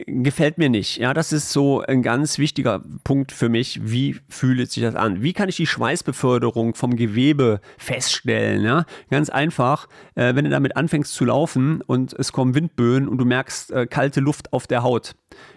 gefällt 0.07 0.59
mir 0.59 0.69
nicht. 0.69 0.99
Ja, 0.99 1.15
das 1.15 1.33
ist 1.33 1.53
so 1.53 1.81
ein 1.81 2.03
ganz 2.03 2.39
wichtiger 2.39 2.83
Punkt 3.05 3.33
für 3.33 3.49
mich. 3.49 3.81
Wie 3.83 4.17
fühlt 4.29 4.71
sich 4.71 4.83
das 4.83 4.95
an? 4.95 5.23
Wie 5.23 5.33
kann 5.33 5.49
ich 5.49 5.57
die 5.57 5.67
Schweißbeförderung 5.67 6.75
vom 6.75 6.97
Gewebe 6.97 7.61
feststellen? 7.79 8.65
Ja, 8.65 8.85
ganz 9.11 9.31
einfach, 9.31 9.89
äh, 10.15 10.35
wenn 10.35 10.45
du 10.45 10.51
damit 10.51 10.77
anfängst 10.77 11.13
zu 11.15 11.25
laufen 11.25 11.83
und 11.83 12.13
es 12.13 12.33
kommen 12.33 12.55
Windböen 12.55 13.09
und 13.09 13.19
du 13.19 13.25
merkst 13.25 13.73
äh, 13.73 13.87
kalte 13.87 14.21
Luft 14.21 14.53
auf 14.53 14.67
der 14.67 14.83
Haut. 14.83 15.15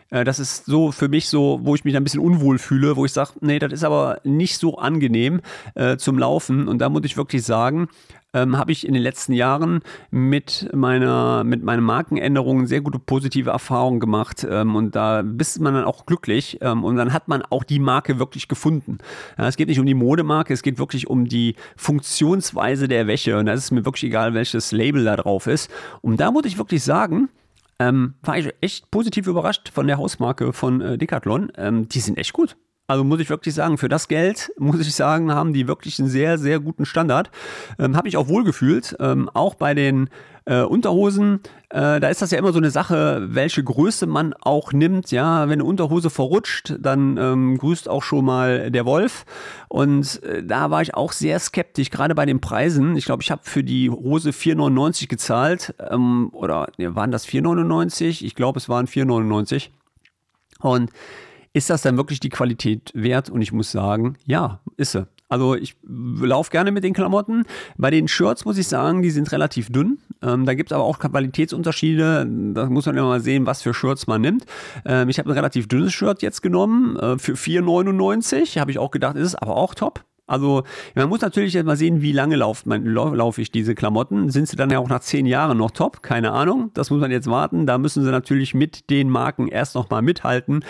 Äh, 0.10 0.24
das 0.24 0.40
ist 0.40 0.66
so 0.66 0.92
für 0.92 1.08
mich 1.08 1.28
so, 1.28 1.60
wo 1.64 1.74
ich 1.76 1.84
mich 1.84 1.96
ein 1.96 2.04
bisschen 2.04 2.20
unwohl 2.20 2.60
fühle, 2.60 2.96
wo 2.96 3.06
ich 3.06 3.14
sage, 3.14 3.32
nee, 3.42 3.60
das 3.60 3.74
ist 3.74 3.84
aber 3.84 4.22
nicht 4.24 4.58
so 4.58 4.78
angenehm 4.78 5.42
äh, 5.76 5.98
zum 5.98 6.20
Laufen. 6.20 6.68
Und 6.68 6.80
da 6.80 6.90
muss 6.90 7.04
ich 7.06 7.18
wirklich 7.18 7.44
sagen, 7.44 7.88
ähm, 8.34 8.58
habe 8.58 8.72
ich 8.72 8.88
in 8.88 8.94
den 8.94 9.04
letzten 9.04 9.34
Jahren 9.34 9.82
mit 10.10 10.70
meiner 10.74 11.44
mit 11.44 11.64
meinen 11.64 11.84
Markenänderungen 11.84 12.68
sehr 12.68 12.82
gute 12.82 13.00
positive 13.00 13.50
Erfahrungen 13.50 14.00
gemacht 14.00 14.46
ähm, 14.50 14.76
und 14.76 14.96
da 14.96 15.22
bist 15.22 15.60
man 15.60 15.74
dann 15.74 15.86
auch 15.86 16.06
glücklich 16.06 16.60
ähm, 16.62 16.84
und 16.84 16.96
dann 16.96 17.14
hat 17.14 17.28
man 17.28 17.42
auch 17.44 17.64
die 17.64 17.80
Marke 17.80 18.20
wirklich 18.20 18.48
gefunden. 18.48 19.00
Ja, 19.38 19.48
es 19.48 19.58
geht 19.58 19.68
nicht 19.68 19.80
um 19.80 19.86
die 19.86 19.94
Modemarke, 19.94 20.54
es 20.54 20.64
geht 20.64 20.80
wirklich 20.80 21.08
um 21.08 21.28
die 21.28 21.56
Funktionsweise 21.76 22.88
der 22.88 23.08
Wäsche 23.08 23.38
und 23.38 23.46
da 23.46 23.54
ist 23.54 23.66
es 23.66 23.72
mir 23.72 23.86
wirklich 23.86 24.06
egal, 24.06 24.34
welches 24.34 24.72
Label 24.72 25.04
da 25.04 25.16
drauf 25.16 25.48
ist. 25.48 25.70
Und 26.02 26.20
da 26.20 26.32
muss 26.32 26.46
ich 26.46 26.58
wirklich 26.58 26.84
sagen, 26.84 27.30
ähm, 27.80 28.14
war 28.22 28.38
ich 28.38 28.50
echt 28.62 28.92
positiv 28.92 29.28
überrascht 29.28 29.70
von 29.74 29.88
der 29.88 29.98
Hausmarke 29.98 30.54
von 30.54 30.82
äh, 30.82 30.98
Decathlon. 30.98 31.52
Ähm, 31.58 31.90
die 31.90 32.00
sind 32.00 32.18
echt 32.18 32.34
gut. 32.34 32.56
Also 32.92 33.06
muss 33.06 33.22
ich 33.22 33.30
wirklich 33.30 33.56
sagen, 33.56 33.78
für 33.78 33.88
das 33.88 34.10
Geld, 34.10 34.52
muss 34.60 34.82
ich 34.82 34.94
sagen, 34.94 35.34
haben 35.34 35.54
die 35.54 35.68
wirklich 35.68 35.98
einen 35.98 36.10
sehr, 36.10 36.38
sehr 36.38 36.60
guten 36.60 36.86
Standard. 36.86 37.32
Ähm, 37.80 37.96
Habe 37.96 38.10
ich 38.10 38.18
auch 38.18 38.28
wohlgefühlt. 38.28 38.98
Ähm, 39.00 39.30
auch 39.30 39.56
bei 39.56 39.74
den 39.74 40.10
äh, 40.44 40.64
Unterhosen, 40.64 41.40
äh, 41.70 42.02
da 42.02 42.10
ist 42.10 42.22
das 42.22 42.32
ja 42.32 42.38
immer 42.38 42.52
so 42.52 42.58
eine 42.58 42.70
Sache, 42.70 43.28
welche 43.30 43.64
Größe 43.64 44.08
man 44.08 44.34
auch 44.34 44.74
nimmt. 44.74 45.12
Ja, 45.12 45.48
wenn 45.48 45.54
eine 45.54 45.64
Unterhose 45.64 46.10
verrutscht, 46.10 46.76
dann 46.80 47.16
ähm, 47.16 47.58
grüßt 47.58 47.88
auch 47.88 48.04
schon 48.04 48.26
mal 48.26 48.72
der 48.72 48.86
Wolf. 48.86 49.26
Und 49.70 50.22
äh, 50.24 50.44
da 50.44 50.70
war 50.70 50.82
ich 50.82 50.94
auch 50.94 51.14
sehr 51.14 51.40
skeptisch, 51.40 51.92
gerade 51.92 52.14
bei 52.14 52.26
den 52.26 52.42
Preisen. 52.42 52.98
Ich 52.98 53.06
glaube, 53.06 53.24
ich 53.24 53.32
habe 53.32 53.44
für 53.46 53.64
die 53.64 53.90
Hose 53.90 54.32
4,99 54.32 55.08
gezahlt. 55.08 55.76
Ähm, 55.90 56.30
oder 56.34 56.68
nee, 56.78 56.90
waren 56.90 57.12
das 57.12 57.26
4,99? 57.26 58.26
Ich 58.26 58.36
glaube, 58.36 58.60
es 58.60 58.68
waren 58.68 58.86
4,99. 58.86 59.70
Und 60.60 60.92
ist 61.54 61.70
das 61.70 61.82
dann 61.82 61.98
wirklich 61.98 62.20
die 62.20 62.30
Qualität 62.30 62.92
wert? 62.94 63.30
Und 63.30 63.42
ich 63.42 63.52
muss 63.52 63.72
sagen, 63.72 64.18
ja, 64.26 64.62
ist 64.78 64.94
sie. 64.94 65.08
Also 65.32 65.56
ich 65.56 65.78
laufe 65.86 66.52
gerne 66.52 66.72
mit 66.72 66.84
den 66.84 66.94
Klamotten. 66.94 67.46
Bei 67.78 67.90
den 67.90 68.10
Shirts 68.10 68.44
muss 68.44 68.58
ich 68.58 68.68
sagen, 68.68 69.02
die 69.02 69.12
sind 69.12 69.32
relativ 69.32 69.72
dünn. 69.72 69.98
Ähm, 70.22 70.46
da 70.46 70.54
gibt 70.54 70.72
es 70.72 70.76
aber 70.76 70.84
auch 70.84 71.00
Qualitätsunterschiede. 71.00 72.28
Da 72.54 72.66
muss 72.66 72.86
man 72.86 72.98
immer 72.98 73.08
mal 73.08 73.22
sehen, 73.22 73.46
was 73.46 73.62
für 73.62 73.74
Shirts 73.74 74.08
man 74.08 74.20
nimmt. 74.20 74.46
Ähm, 74.86 75.08
ich 75.08 75.20
habe 75.20 75.30
ein 75.30 75.34
relativ 75.34 75.70
dünnes 75.70 75.94
Shirt 75.94 76.22
jetzt 76.22 76.42
genommen 76.42 76.98
äh, 76.98 77.18
für 77.18 77.34
4,99. 77.34 78.60
Habe 78.60 78.72
ich 78.72 78.80
auch 78.80 78.92
gedacht, 78.92 79.16
ist 79.16 79.28
es 79.28 79.36
aber 79.36 79.56
auch 79.56 79.74
top. 79.74 80.04
Also 80.32 80.64
man 80.96 81.10
muss 81.10 81.22
natürlich 81.22 81.54
jetzt 81.54 81.66
mal 81.66 81.76
sehen, 81.76 82.02
wie 82.02 82.14
lange 82.14 82.38
laufe 82.38 82.70
lauf 82.70 83.38
ich 83.38 83.52
diese 83.52 83.76
Klamotten. 83.76 84.30
Sind 84.30 84.48
sie 84.48 84.56
dann 84.56 84.70
ja 84.70 84.80
auch 84.80 84.88
nach 84.88 85.02
zehn 85.02 85.26
Jahren 85.26 85.58
noch 85.58 85.72
top? 85.72 86.02
Keine 86.02 86.32
Ahnung. 86.32 86.72
Das 86.74 86.90
muss 86.90 87.02
man 87.02 87.12
jetzt 87.12 87.30
warten. 87.30 87.66
Da 87.66 87.78
müssen 87.78 88.04
sie 88.04 88.12
natürlich 88.12 88.54
mit 88.54 88.90
den 88.90 89.10
Marken 89.10 89.50
erst 89.50 89.76
nochmal 89.76 90.02
mithalten. 90.02 90.64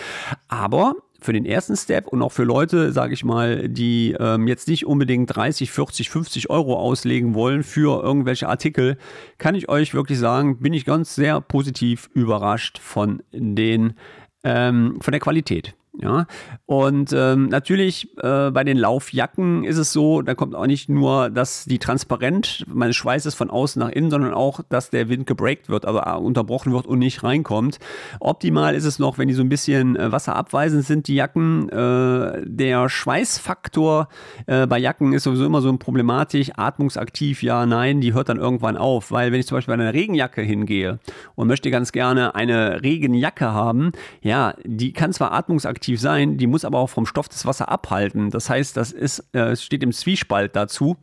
Aber 0.48 0.96
für 1.20 1.32
den 1.32 1.44
ersten 1.44 1.76
Step 1.76 2.08
und 2.08 2.20
auch 2.22 2.32
für 2.32 2.42
Leute, 2.42 2.90
sage 2.90 3.14
ich 3.14 3.24
mal, 3.24 3.68
die 3.68 4.16
ähm, 4.18 4.48
jetzt 4.48 4.66
nicht 4.66 4.84
unbedingt 4.84 5.34
30, 5.34 5.70
40, 5.70 6.10
50 6.10 6.50
Euro 6.50 6.76
auslegen 6.76 7.34
wollen 7.34 7.62
für 7.62 8.02
irgendwelche 8.02 8.48
Artikel, 8.48 8.98
kann 9.38 9.54
ich 9.54 9.68
euch 9.68 9.94
wirklich 9.94 10.18
sagen, 10.18 10.58
bin 10.58 10.72
ich 10.72 10.84
ganz 10.84 11.14
sehr 11.14 11.40
positiv 11.40 12.10
überrascht 12.12 12.78
von 12.78 13.22
den 13.32 13.94
ähm, 14.42 14.98
von 15.00 15.12
der 15.12 15.20
Qualität. 15.20 15.76
Ja, 16.00 16.26
und 16.64 17.12
ähm, 17.14 17.48
natürlich 17.48 18.16
äh, 18.16 18.50
bei 18.50 18.64
den 18.64 18.78
Laufjacken 18.78 19.62
ist 19.62 19.76
es 19.76 19.92
so, 19.92 20.22
da 20.22 20.34
kommt 20.34 20.54
auch 20.54 20.66
nicht 20.66 20.88
nur, 20.88 21.28
dass 21.28 21.66
die 21.66 21.78
transparent, 21.78 22.64
meine 22.66 22.94
Schweiß 22.94 23.26
ist 23.26 23.34
von 23.34 23.50
außen 23.50 23.78
nach 23.78 23.90
innen, 23.90 24.10
sondern 24.10 24.32
auch, 24.32 24.60
dass 24.70 24.88
der 24.88 25.10
Wind 25.10 25.26
gebreakt 25.26 25.68
wird, 25.68 25.84
also 25.84 26.00
äh, 26.00 26.16
unterbrochen 26.16 26.72
wird 26.72 26.86
und 26.86 26.98
nicht 26.98 27.22
reinkommt. 27.22 27.78
Optimal 28.20 28.74
ist 28.74 28.86
es 28.86 28.98
noch, 28.98 29.18
wenn 29.18 29.28
die 29.28 29.34
so 29.34 29.42
ein 29.42 29.50
bisschen 29.50 29.96
äh, 29.96 30.10
wasserabweisend 30.10 30.86
sind, 30.86 31.08
die 31.08 31.14
Jacken. 31.14 31.68
Äh, 31.68 32.40
der 32.46 32.88
Schweißfaktor 32.88 34.08
äh, 34.46 34.66
bei 34.66 34.78
Jacken 34.78 35.12
ist 35.12 35.24
sowieso 35.24 35.44
immer 35.44 35.60
so 35.60 35.68
ein 35.68 35.78
problematisch. 35.78 36.52
Atmungsaktiv, 36.56 37.42
ja, 37.42 37.66
nein, 37.66 38.00
die 38.00 38.14
hört 38.14 38.30
dann 38.30 38.38
irgendwann 38.38 38.78
auf, 38.78 39.12
weil 39.12 39.30
wenn 39.30 39.40
ich 39.40 39.46
zum 39.46 39.58
Beispiel 39.58 39.76
bei 39.76 39.82
einer 39.82 39.92
Regenjacke 39.92 40.40
hingehe 40.40 41.00
und 41.34 41.48
möchte 41.48 41.70
ganz 41.70 41.92
gerne 41.92 42.34
eine 42.34 42.82
Regenjacke 42.82 43.52
haben, 43.52 43.92
ja, 44.22 44.54
die 44.64 44.94
kann 44.94 45.12
zwar 45.12 45.32
atmungsaktiv 45.32 45.81
aktiv 45.82 46.00
sein, 46.00 46.36
die 46.38 46.46
muss 46.46 46.64
aber 46.64 46.78
auch 46.78 46.90
vom 46.90 47.06
Stoff 47.06 47.28
das 47.28 47.44
Wasser 47.44 47.68
abhalten. 47.68 48.30
Das 48.30 48.48
heißt, 48.48 48.76
das 48.76 48.92
ist, 48.92 49.34
äh, 49.34 49.56
steht 49.56 49.82
im 49.82 49.90
Zwiespalt 49.90 50.54
dazu. 50.54 50.96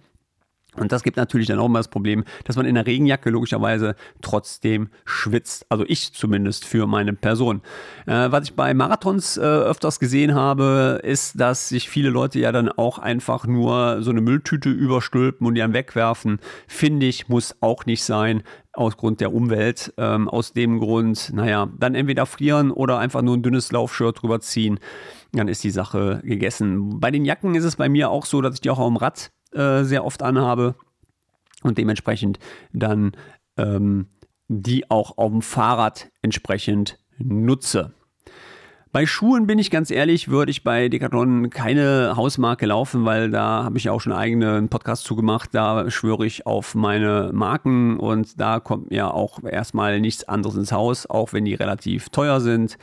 Und 0.76 0.92
das 0.92 1.04
gibt 1.04 1.18
natürlich 1.18 1.48
dann 1.48 1.60
auch 1.60 1.66
immer 1.66 1.80
das 1.80 1.88
Problem, 1.88 2.24
dass 2.46 2.56
man 2.56 2.66
in 2.66 2.76
der 2.76 2.86
Regenjacke 2.86 3.30
logischerweise 3.32 3.96
trotzdem 4.22 4.90
schwitzt. 5.04 5.66
Also 5.70 5.84
ich 5.88 6.14
zumindest 6.14 6.64
für 6.64 6.86
meine 6.86 7.14
Person. 7.14 7.62
Äh, 8.06 8.32
was 8.32 8.46
ich 8.46 8.56
bei 8.56 8.74
Marathons 8.74 9.38
äh, 9.38 9.42
öfters 9.42 10.00
gesehen 10.00 10.36
habe, 10.36 11.00
ist, 11.04 11.40
dass 11.40 11.70
sich 11.70 11.90
viele 11.90 12.10
Leute 12.10 12.40
ja 12.40 12.52
dann 12.52 12.70
auch 12.70 13.00
einfach 13.00 13.48
nur 13.48 14.04
so 14.04 14.12
eine 14.12 14.22
Mülltüte 14.22 14.70
überstülpen 14.70 15.48
und 15.48 15.56
die 15.56 15.62
dann 15.62 15.74
wegwerfen. 15.74 16.40
Finde 16.68 17.08
ich, 17.08 17.30
muss 17.30 17.56
auch 17.62 17.86
nicht 17.86 18.04
sein 18.04 18.44
aus 18.74 18.96
Grund 18.96 19.22
der 19.22 19.34
Umwelt. 19.34 19.94
Ähm, 19.98 20.30
aus 20.30 20.54
dem 20.54 20.80
Grund, 20.80 21.32
naja, 21.34 21.68
dann 21.80 21.96
entweder 21.96 22.28
frieren 22.28 22.72
oder 22.72 23.00
einfach 23.00 23.24
nur 23.24 23.36
ein 23.36 23.44
dünnes 23.44 23.72
Laufshirt 23.72 24.22
drüber 24.22 24.40
ziehen. 24.40 24.80
Dann 25.32 25.48
ist 25.48 25.64
die 25.64 25.72
Sache 25.72 26.22
gegessen. 26.24 27.00
Bei 27.00 27.10
den 27.12 27.26
Jacken 27.26 27.56
ist 27.56 27.64
es 27.64 27.76
bei 27.76 27.90
mir 27.90 28.12
auch 28.12 28.26
so, 28.26 28.42
dass 28.42 28.54
ich 28.56 28.62
die 28.62 28.70
auch 28.70 28.80
am 28.80 28.98
Rad 28.98 29.32
äh, 29.54 29.84
sehr 29.84 30.06
oft 30.06 30.22
anhabe 30.24 30.76
und 31.64 31.78
dementsprechend 31.78 32.40
dann 32.74 33.14
ähm, 33.58 34.08
die 34.48 34.90
auch 34.90 35.18
auf 35.18 35.32
dem 35.32 35.42
Fahrrad 35.42 36.10
entsprechend 36.22 36.98
nutze. 37.18 37.94
Bei 38.92 39.06
Schuhen 39.06 39.46
bin 39.46 39.60
ich 39.60 39.70
ganz 39.70 39.92
ehrlich, 39.92 40.30
würde 40.30 40.50
ich 40.50 40.64
bei 40.64 40.90
Decathlon 40.90 41.52
keine 41.52 42.14
Hausmarke 42.16 42.66
laufen, 42.66 43.06
weil 43.06 43.30
da 43.30 43.64
habe 43.64 43.78
ich 43.78 43.88
auch 43.88 44.02
schon 44.02 44.14
eigenen 44.14 44.68
Podcast 44.70 45.04
zugemacht. 45.04 45.54
Da 45.54 45.92
schwöre 45.92 46.26
ich 46.26 46.48
auf 46.48 46.74
meine 46.74 47.30
Marken 47.32 48.00
und 48.00 48.40
da 48.42 48.60
kommt 48.60 48.90
mir 48.90 49.14
auch 49.14 49.44
erstmal 49.44 50.02
nichts 50.02 50.28
anderes 50.28 50.56
ins 50.56 50.72
Haus, 50.72 51.06
auch 51.06 51.34
wenn 51.34 51.46
die 51.46 51.54
relativ 51.54 52.10
teuer 52.10 52.42
sind. 52.42 52.80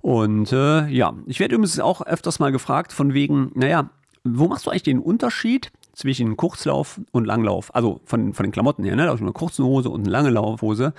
Und 0.00 0.50
äh, 0.52 0.86
ja, 0.86 1.12
ich 1.26 1.40
werde 1.40 1.56
übrigens 1.56 1.78
auch 1.78 2.00
öfters 2.00 2.38
mal 2.38 2.50
gefragt 2.50 2.94
von 2.94 3.12
wegen, 3.12 3.52
naja, 3.54 3.90
wo 4.24 4.48
machst 4.48 4.64
du 4.64 4.70
eigentlich 4.70 4.82
den 4.84 4.98
Unterschied 4.98 5.70
zwischen 5.94 6.36
Kurzlauf 6.36 7.00
und 7.12 7.24
Langlauf? 7.24 7.74
Also 7.74 8.00
von, 8.04 8.34
von 8.34 8.44
den 8.44 8.52
Klamotten 8.52 8.84
her, 8.84 8.96
ne? 8.96 9.06
Da 9.06 9.14
ich 9.14 9.20
eine 9.20 9.32
kurze 9.32 9.64
Hose 9.64 9.90
und 9.90 10.02
eine 10.02 10.10
lange 10.10 10.30
Laufhose. 10.30 10.92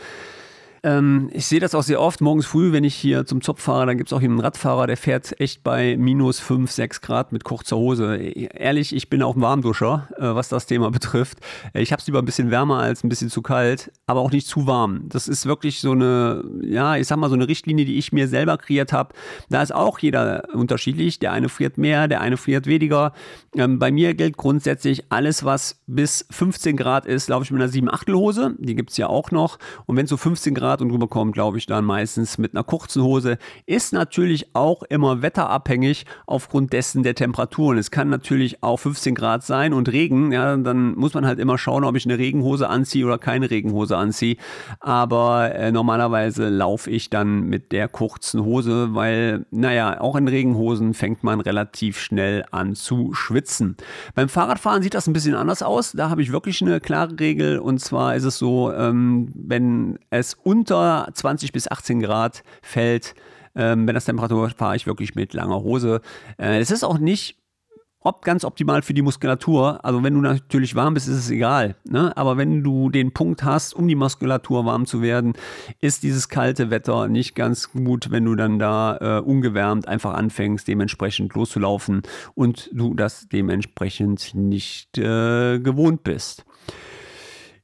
Ähm, 0.86 1.32
ich 1.34 1.48
sehe 1.48 1.60
das 1.60 1.74
auch 1.74 1.82
sehr 1.82 2.00
oft 2.00 2.22
morgens 2.22 2.46
früh, 2.46 2.72
wenn 2.72 2.84
ich 2.84 2.94
hier 2.94 3.26
zum 3.26 3.42
Zopf 3.42 3.64
fahre, 3.64 3.88
dann 3.88 3.98
gibt 3.98 4.10
es 4.10 4.14
auch 4.14 4.22
einen 4.22 4.40
Radfahrer, 4.40 4.86
der 4.86 4.98
fährt 4.98 5.40
echt 5.42 5.64
bei 5.64 5.98
minus 5.98 6.40
5, 6.40 6.70
6 6.70 7.02
Grad 7.02 7.32
mit 7.32 7.44
kurzer 7.44 7.76
Hose. 7.76 8.16
Ehrlich, 8.16 8.96
ich 8.96 9.10
bin 9.10 9.24
auch 9.24 9.36
ein 9.36 9.42
Warmduscher, 9.42 10.08
äh, 10.18 10.36
was 10.36 10.48
das 10.48 10.68
Thema 10.68 10.92
betrifft. 10.92 11.40
Ich 11.74 11.92
habe 11.92 12.02
es 12.02 12.06
lieber 12.06 12.20
ein 12.20 12.26
bisschen 12.26 12.52
wärmer 12.52 12.78
als 12.78 13.04
ein 13.04 13.10
bisschen 13.10 13.32
zu 13.32 13.42
kalt, 13.42 13.92
aber 14.06 14.20
auch 14.20 14.30
nicht 14.30 14.46
zu 14.46 14.68
warm. 14.68 15.10
Das 15.10 15.28
ist 15.28 15.48
wirklich 15.48 15.82
so 15.82 15.94
eine, 15.94 16.44
ja, 16.62 16.98
ich 16.98 17.08
sag 17.08 17.18
mal, 17.18 17.30
so 17.30 17.36
eine 17.36 17.48
Richtlinie, 17.48 17.86
die 17.86 17.98
ich 17.98 18.12
mir 18.12 18.28
selber 18.28 18.60
kreiert 18.60 18.94
habe. 18.94 19.16
Da 19.50 19.64
ist 19.64 19.74
auch 19.74 19.98
jeder 19.98 20.50
unterschiedlich. 20.54 21.18
Der 21.18 21.32
eine 21.32 21.50
friert 21.50 21.80
mehr, 21.80 22.08
der 22.08 22.22
eine 22.22 22.38
friert 22.38 22.68
weniger. 22.68 23.14
Ähm, 23.56 23.80
bei 23.80 23.92
mir 23.92 24.14
gilt 24.14 24.38
grundsätzlich, 24.38 25.06
alles, 25.10 25.44
was 25.44 25.82
bis 25.88 26.28
15 26.30 26.78
Grad 26.78 27.08
ist, 27.08 27.30
laufe 27.30 27.44
ich 27.44 27.50
mit 27.50 27.60
einer 27.60 27.72
7 27.72 27.92
Achtel 27.92 28.14
Hose. 28.14 28.56
Die 28.60 28.76
gibt 28.76 28.92
es 28.92 28.98
ja 28.98 29.08
auch 29.08 29.32
noch. 29.32 29.58
Und 29.88 29.98
wenn 29.98 30.04
es 30.04 30.12
so 30.12 30.18
15 30.18 30.54
Grad 30.54 30.75
Grad 30.76 30.82
und 30.82 30.90
drüber 30.90 31.08
kommt, 31.08 31.34
glaube 31.34 31.58
ich, 31.58 31.68
dann 31.68 31.86
meistens 31.86 32.38
mit 32.38 32.54
einer 32.54 32.66
kurzen 32.66 33.02
Hose. 33.02 33.38
Ist 33.66 33.94
natürlich 33.94 34.54
auch 34.54 34.84
immer 34.84 35.22
wetterabhängig 35.22 36.06
aufgrund 36.26 36.74
dessen 36.74 37.02
der 37.02 37.16
Temperaturen. 37.16 37.78
Es 37.78 37.92
kann 37.92 38.10
natürlich 38.10 38.62
auch 38.62 38.76
15 38.78 39.16
Grad 39.16 39.44
sein 39.44 39.72
und 39.72 39.90
Regen. 39.90 40.34
Ja, 40.34 40.58
dann 40.58 40.96
muss 40.96 41.14
man 41.14 41.26
halt 41.26 41.40
immer 41.40 41.58
schauen, 41.58 41.86
ob 41.86 41.96
ich 41.96 42.06
eine 42.06 42.18
Regenhose 42.18 42.68
anziehe 42.68 43.06
oder 43.06 43.18
keine 43.18 43.50
Regenhose 43.50 43.96
anziehe. 43.96 44.36
Aber 44.82 45.56
äh, 45.56 45.72
normalerweise 45.72 46.50
laufe 46.50 46.92
ich 46.92 47.10
dann 47.10 47.44
mit 47.44 47.72
der 47.72 47.88
kurzen 47.88 48.44
Hose, 48.44 48.90
weil, 48.94 49.46
naja, 49.52 50.02
auch 50.02 50.18
in 50.18 50.28
Regenhosen 50.28 50.94
fängt 50.94 51.24
man 51.24 51.40
relativ 51.40 52.00
schnell 52.00 52.44
an 52.52 52.76
zu 52.76 53.14
schwitzen. 53.14 53.78
Beim 54.14 54.28
Fahrradfahren 54.28 54.84
sieht 54.84 54.94
das 54.94 55.08
ein 55.08 55.14
bisschen 55.14 55.36
anders 55.36 55.64
aus. 55.64 55.94
Da 55.94 56.10
habe 56.10 56.22
ich 56.22 56.34
wirklich 56.34 56.62
eine 56.62 56.82
klare 56.82 57.18
Regel 57.18 57.60
und 57.60 57.80
zwar 57.80 58.18
ist 58.18 58.26
es 58.26 58.38
so, 58.38 58.74
ähm, 58.74 59.30
wenn 59.34 60.00
es 60.10 60.34
unter 60.34 60.65
20 60.66 61.52
bis 61.52 61.70
18 61.70 62.02
Grad 62.02 62.44
fällt, 62.62 63.16
ähm, 63.56 63.88
wenn 63.88 63.96
das 63.96 64.06
Temperatur 64.06 64.50
fahre 64.50 64.76
ich 64.76 64.86
wirklich 64.86 65.16
mit 65.16 65.34
langer 65.34 65.62
Hose. 65.62 66.02
Äh, 66.38 66.60
es 66.60 66.72
ist 66.72 66.84
auch 66.84 66.98
nicht 66.98 67.38
ob 68.06 68.24
ganz 68.24 68.46
optimal 68.46 68.84
für 68.84 68.94
die 68.94 69.02
Muskulatur. 69.02 69.84
Also 69.84 70.04
wenn 70.04 70.14
du 70.14 70.22
natürlich 70.22 70.76
warm 70.76 70.94
bist, 70.94 71.08
ist 71.08 71.16
es 71.16 71.30
egal. 71.32 71.76
Ne? 71.86 72.16
Aber 72.16 72.38
wenn 72.38 72.64
du 72.64 72.92
den 72.92 73.12
Punkt 73.12 73.44
hast, 73.44 73.74
um 73.74 73.88
die 73.88 73.96
Muskulatur 73.96 74.64
warm 74.64 74.86
zu 74.86 75.02
werden, 75.02 75.34
ist 75.82 76.04
dieses 76.04 76.30
kalte 76.30 76.70
Wetter 76.70 77.08
nicht 77.08 77.34
ganz 77.34 77.72
gut, 77.72 78.12
wenn 78.12 78.24
du 78.24 78.36
dann 78.36 78.60
da 78.60 78.98
äh, 79.02 79.22
ungewärmt 79.22 79.88
einfach 79.88 80.14
anfängst, 80.14 80.68
dementsprechend 80.68 81.34
loszulaufen 81.34 82.04
und 82.36 82.70
du 82.74 82.94
das 82.94 83.28
dementsprechend 83.28 84.36
nicht 84.36 85.00
äh, 85.00 85.60
gewohnt 85.60 86.04
bist. 86.04 86.46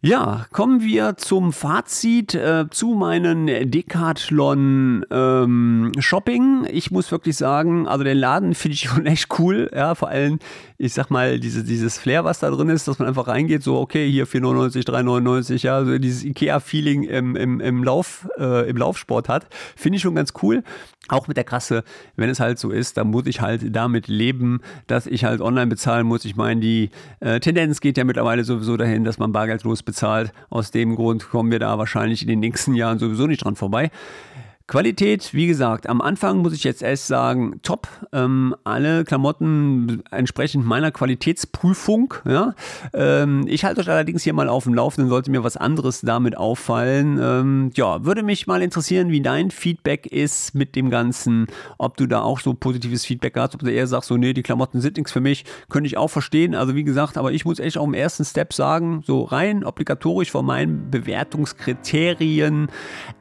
Ja, 0.04 0.48
kommen 0.52 0.82
wir 0.82 1.16
zum 1.18 1.54
Fazit 1.54 2.34
äh, 2.34 2.66
zu 2.72 2.96
meinen 2.96 3.46
Decathlon 3.70 5.06
ähm, 5.12 5.92
Shopping. 6.00 6.66
Ich 6.72 6.90
muss 6.90 7.12
wirklich 7.12 7.38
sagen, 7.38 7.88
also 7.88 8.04
den 8.04 8.18
Laden 8.18 8.56
finde 8.56 8.74
ich 8.74 8.82
schon 8.82 9.06
echt 9.06 9.28
cool. 9.38 9.70
Ja, 9.72 9.94
vor 9.94 10.08
allem, 10.08 10.40
ich 10.80 10.96
sag 10.96 11.12
mal, 11.12 11.40
diese, 11.40 11.64
dieses 11.64 12.00
Flair, 12.00 12.24
was 12.24 12.40
da 12.40 12.50
drin 12.50 12.70
ist, 12.70 12.88
dass 12.88 12.98
man 12.98 13.10
einfach 13.10 13.28
reingeht, 13.28 13.62
so, 13.62 13.78
okay, 13.78 14.10
hier 14.10 14.26
4,99, 14.26 14.88
3,99, 14.88 15.64
ja, 15.64 15.86
so 15.86 15.96
dieses 16.00 16.24
IKEA-Feeling 16.24 17.04
im, 17.04 17.36
im, 17.36 17.60
im, 17.60 17.84
Lauf, 17.84 18.28
äh, 18.40 18.68
im 18.68 18.78
Laufsport 18.78 19.30
hat, 19.30 19.50
finde 19.76 19.98
ich 19.98 20.02
schon 20.02 20.16
ganz 20.16 20.34
cool. 20.42 20.64
Auch 21.10 21.28
mit 21.28 21.36
der 21.36 21.44
Kasse, 21.44 21.84
wenn 22.16 22.30
es 22.30 22.40
halt 22.40 22.58
so 22.58 22.70
ist, 22.70 22.96
dann 22.96 23.08
muss 23.08 23.26
ich 23.26 23.42
halt 23.42 23.76
damit 23.76 24.08
leben, 24.08 24.62
dass 24.88 25.08
ich 25.08 25.26
halt 25.26 25.42
online 25.42 25.68
bezahlen 25.68 26.08
muss. 26.08 26.26
Ich 26.26 26.36
meine, 26.36 26.62
die 26.62 26.90
äh, 27.20 27.40
Tendenz 27.40 27.82
geht 27.82 27.98
ja 27.98 28.04
mittlerweile 28.04 28.44
sowieso 28.44 28.78
dahin, 28.78 29.04
dass 29.04 29.18
man 29.18 29.32
bargeldlos 29.32 29.84
bezahlt. 29.92 30.32
Aus 30.50 30.72
dem 30.72 30.96
Grund 30.96 31.30
kommen 31.30 31.52
wir 31.52 31.60
da 31.60 31.78
wahrscheinlich 31.78 32.22
in 32.22 32.30
den 32.30 32.40
nächsten 32.40 32.74
Jahren 32.74 32.98
sowieso 32.98 33.28
nicht 33.28 33.44
dran 33.44 33.56
vorbei. 33.56 33.92
Qualität, 34.72 35.34
wie 35.34 35.48
gesagt, 35.48 35.90
am 35.90 36.00
Anfang 36.00 36.38
muss 36.38 36.54
ich 36.54 36.64
jetzt 36.64 36.82
erst 36.82 37.08
sagen, 37.08 37.60
top. 37.62 37.90
Ähm, 38.14 38.56
alle 38.64 39.04
Klamotten 39.04 40.02
entsprechend 40.12 40.66
meiner 40.66 40.92
Qualitätsprüfung. 40.92 42.14
Ja? 42.24 42.56
Ähm, 42.94 43.44
ich 43.48 43.66
halte 43.66 43.82
euch 43.82 43.90
allerdings 43.90 44.24
hier 44.24 44.32
mal 44.32 44.48
auf 44.48 44.64
dem 44.64 44.74
Laufenden, 44.74 45.10
sollte 45.10 45.30
mir 45.30 45.44
was 45.44 45.58
anderes 45.58 46.00
damit 46.00 46.38
auffallen. 46.38 47.20
Ähm, 47.22 47.72
ja, 47.76 48.06
würde 48.06 48.24
mich 48.24 48.48
mal 48.48 48.62
interessieren, 48.62 49.10
wie 49.10 49.20
dein 49.20 49.52
Feedback 49.52 50.06
ist 50.06 50.56
mit 50.56 50.78
dem 50.78 50.90
Ganzen. 50.90 51.48
Ob 51.78 51.98
du 51.98 52.08
da 52.08 52.22
auch 52.22 52.40
so 52.40 52.54
positives 52.54 53.06
Feedback 53.06 53.36
hast, 53.36 53.56
ob 53.56 53.60
du 53.60 53.70
eher 53.70 53.88
sagst, 53.88 54.08
so, 54.08 54.16
nee, 54.16 54.32
die 54.32 54.42
Klamotten 54.42 54.80
sind 54.80 54.96
nichts 54.96 55.12
für 55.12 55.20
mich. 55.20 55.44
Könnte 55.68 55.88
ich 55.88 55.98
auch 55.98 56.08
verstehen. 56.08 56.56
Also, 56.56 56.76
wie 56.76 56.86
gesagt, 56.86 57.18
aber 57.18 57.34
ich 57.34 57.44
muss 57.44 57.60
echt 57.60 57.78
auch 57.78 57.88
im 57.88 57.94
ersten 57.94 58.24
Step 58.24 58.54
sagen, 58.54 59.04
so 59.06 59.24
rein 59.24 59.66
obligatorisch 59.66 60.32
von 60.32 60.46
meinen 60.46 60.90
Bewertungskriterien. 60.90 62.70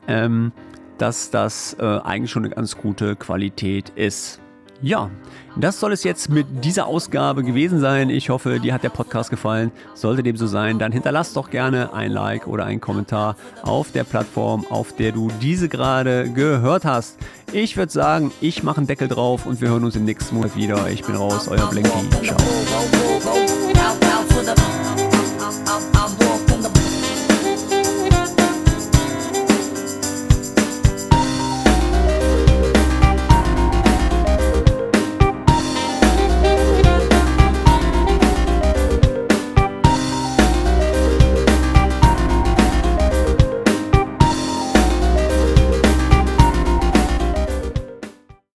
Ähm, 0.07 0.53
dass 1.01 1.31
das 1.31 1.77
äh, 1.79 1.85
eigentlich 1.85 2.31
schon 2.31 2.45
eine 2.45 2.55
ganz 2.55 2.77
gute 2.77 3.17
Qualität 3.17 3.91
ist. 3.91 4.41
Ja, 4.83 5.11
das 5.57 5.79
soll 5.79 5.93
es 5.93 6.05
jetzt 6.05 6.31
mit 6.31 6.47
dieser 6.65 6.87
Ausgabe 6.87 7.43
gewesen 7.43 7.81
sein. 7.81 8.09
Ich 8.09 8.31
hoffe, 8.31 8.61
dir 8.61 8.73
hat 8.73 8.83
der 8.83 8.89
Podcast 8.89 9.29
gefallen. 9.29 9.73
Sollte 9.95 10.23
dem 10.23 10.37
so 10.37 10.47
sein, 10.47 10.79
dann 10.79 10.91
hinterlass 10.91 11.35
doch 11.35 11.51
gerne 11.51 11.93
ein 11.93 12.11
Like 12.11 12.47
oder 12.47 12.65
einen 12.65 12.81
Kommentar 12.81 13.37
auf 13.63 13.93
der 13.93 14.05
Plattform, 14.05 14.65
auf 14.71 14.97
der 14.97 15.13
du 15.13 15.31
diese 15.43 15.69
gerade 15.69 16.31
gehört 16.31 16.87
hast. 16.87 17.19
Ich 17.53 17.77
würde 17.77 17.93
sagen, 17.93 18.33
ich 18.41 18.63
mache 18.63 18.79
einen 18.79 18.87
Deckel 18.87 19.09
drauf 19.09 19.45
und 19.45 19.61
wir 19.61 19.69
hören 19.69 19.85
uns 19.85 19.97
im 19.97 20.05
nächsten 20.07 20.37
Monat 20.37 20.57
wieder. 20.57 20.89
Ich 20.89 21.05
bin 21.05 21.15
raus, 21.15 21.47
euer 21.49 21.69
Blinky. 21.69 21.91
Ciao. 22.23 23.40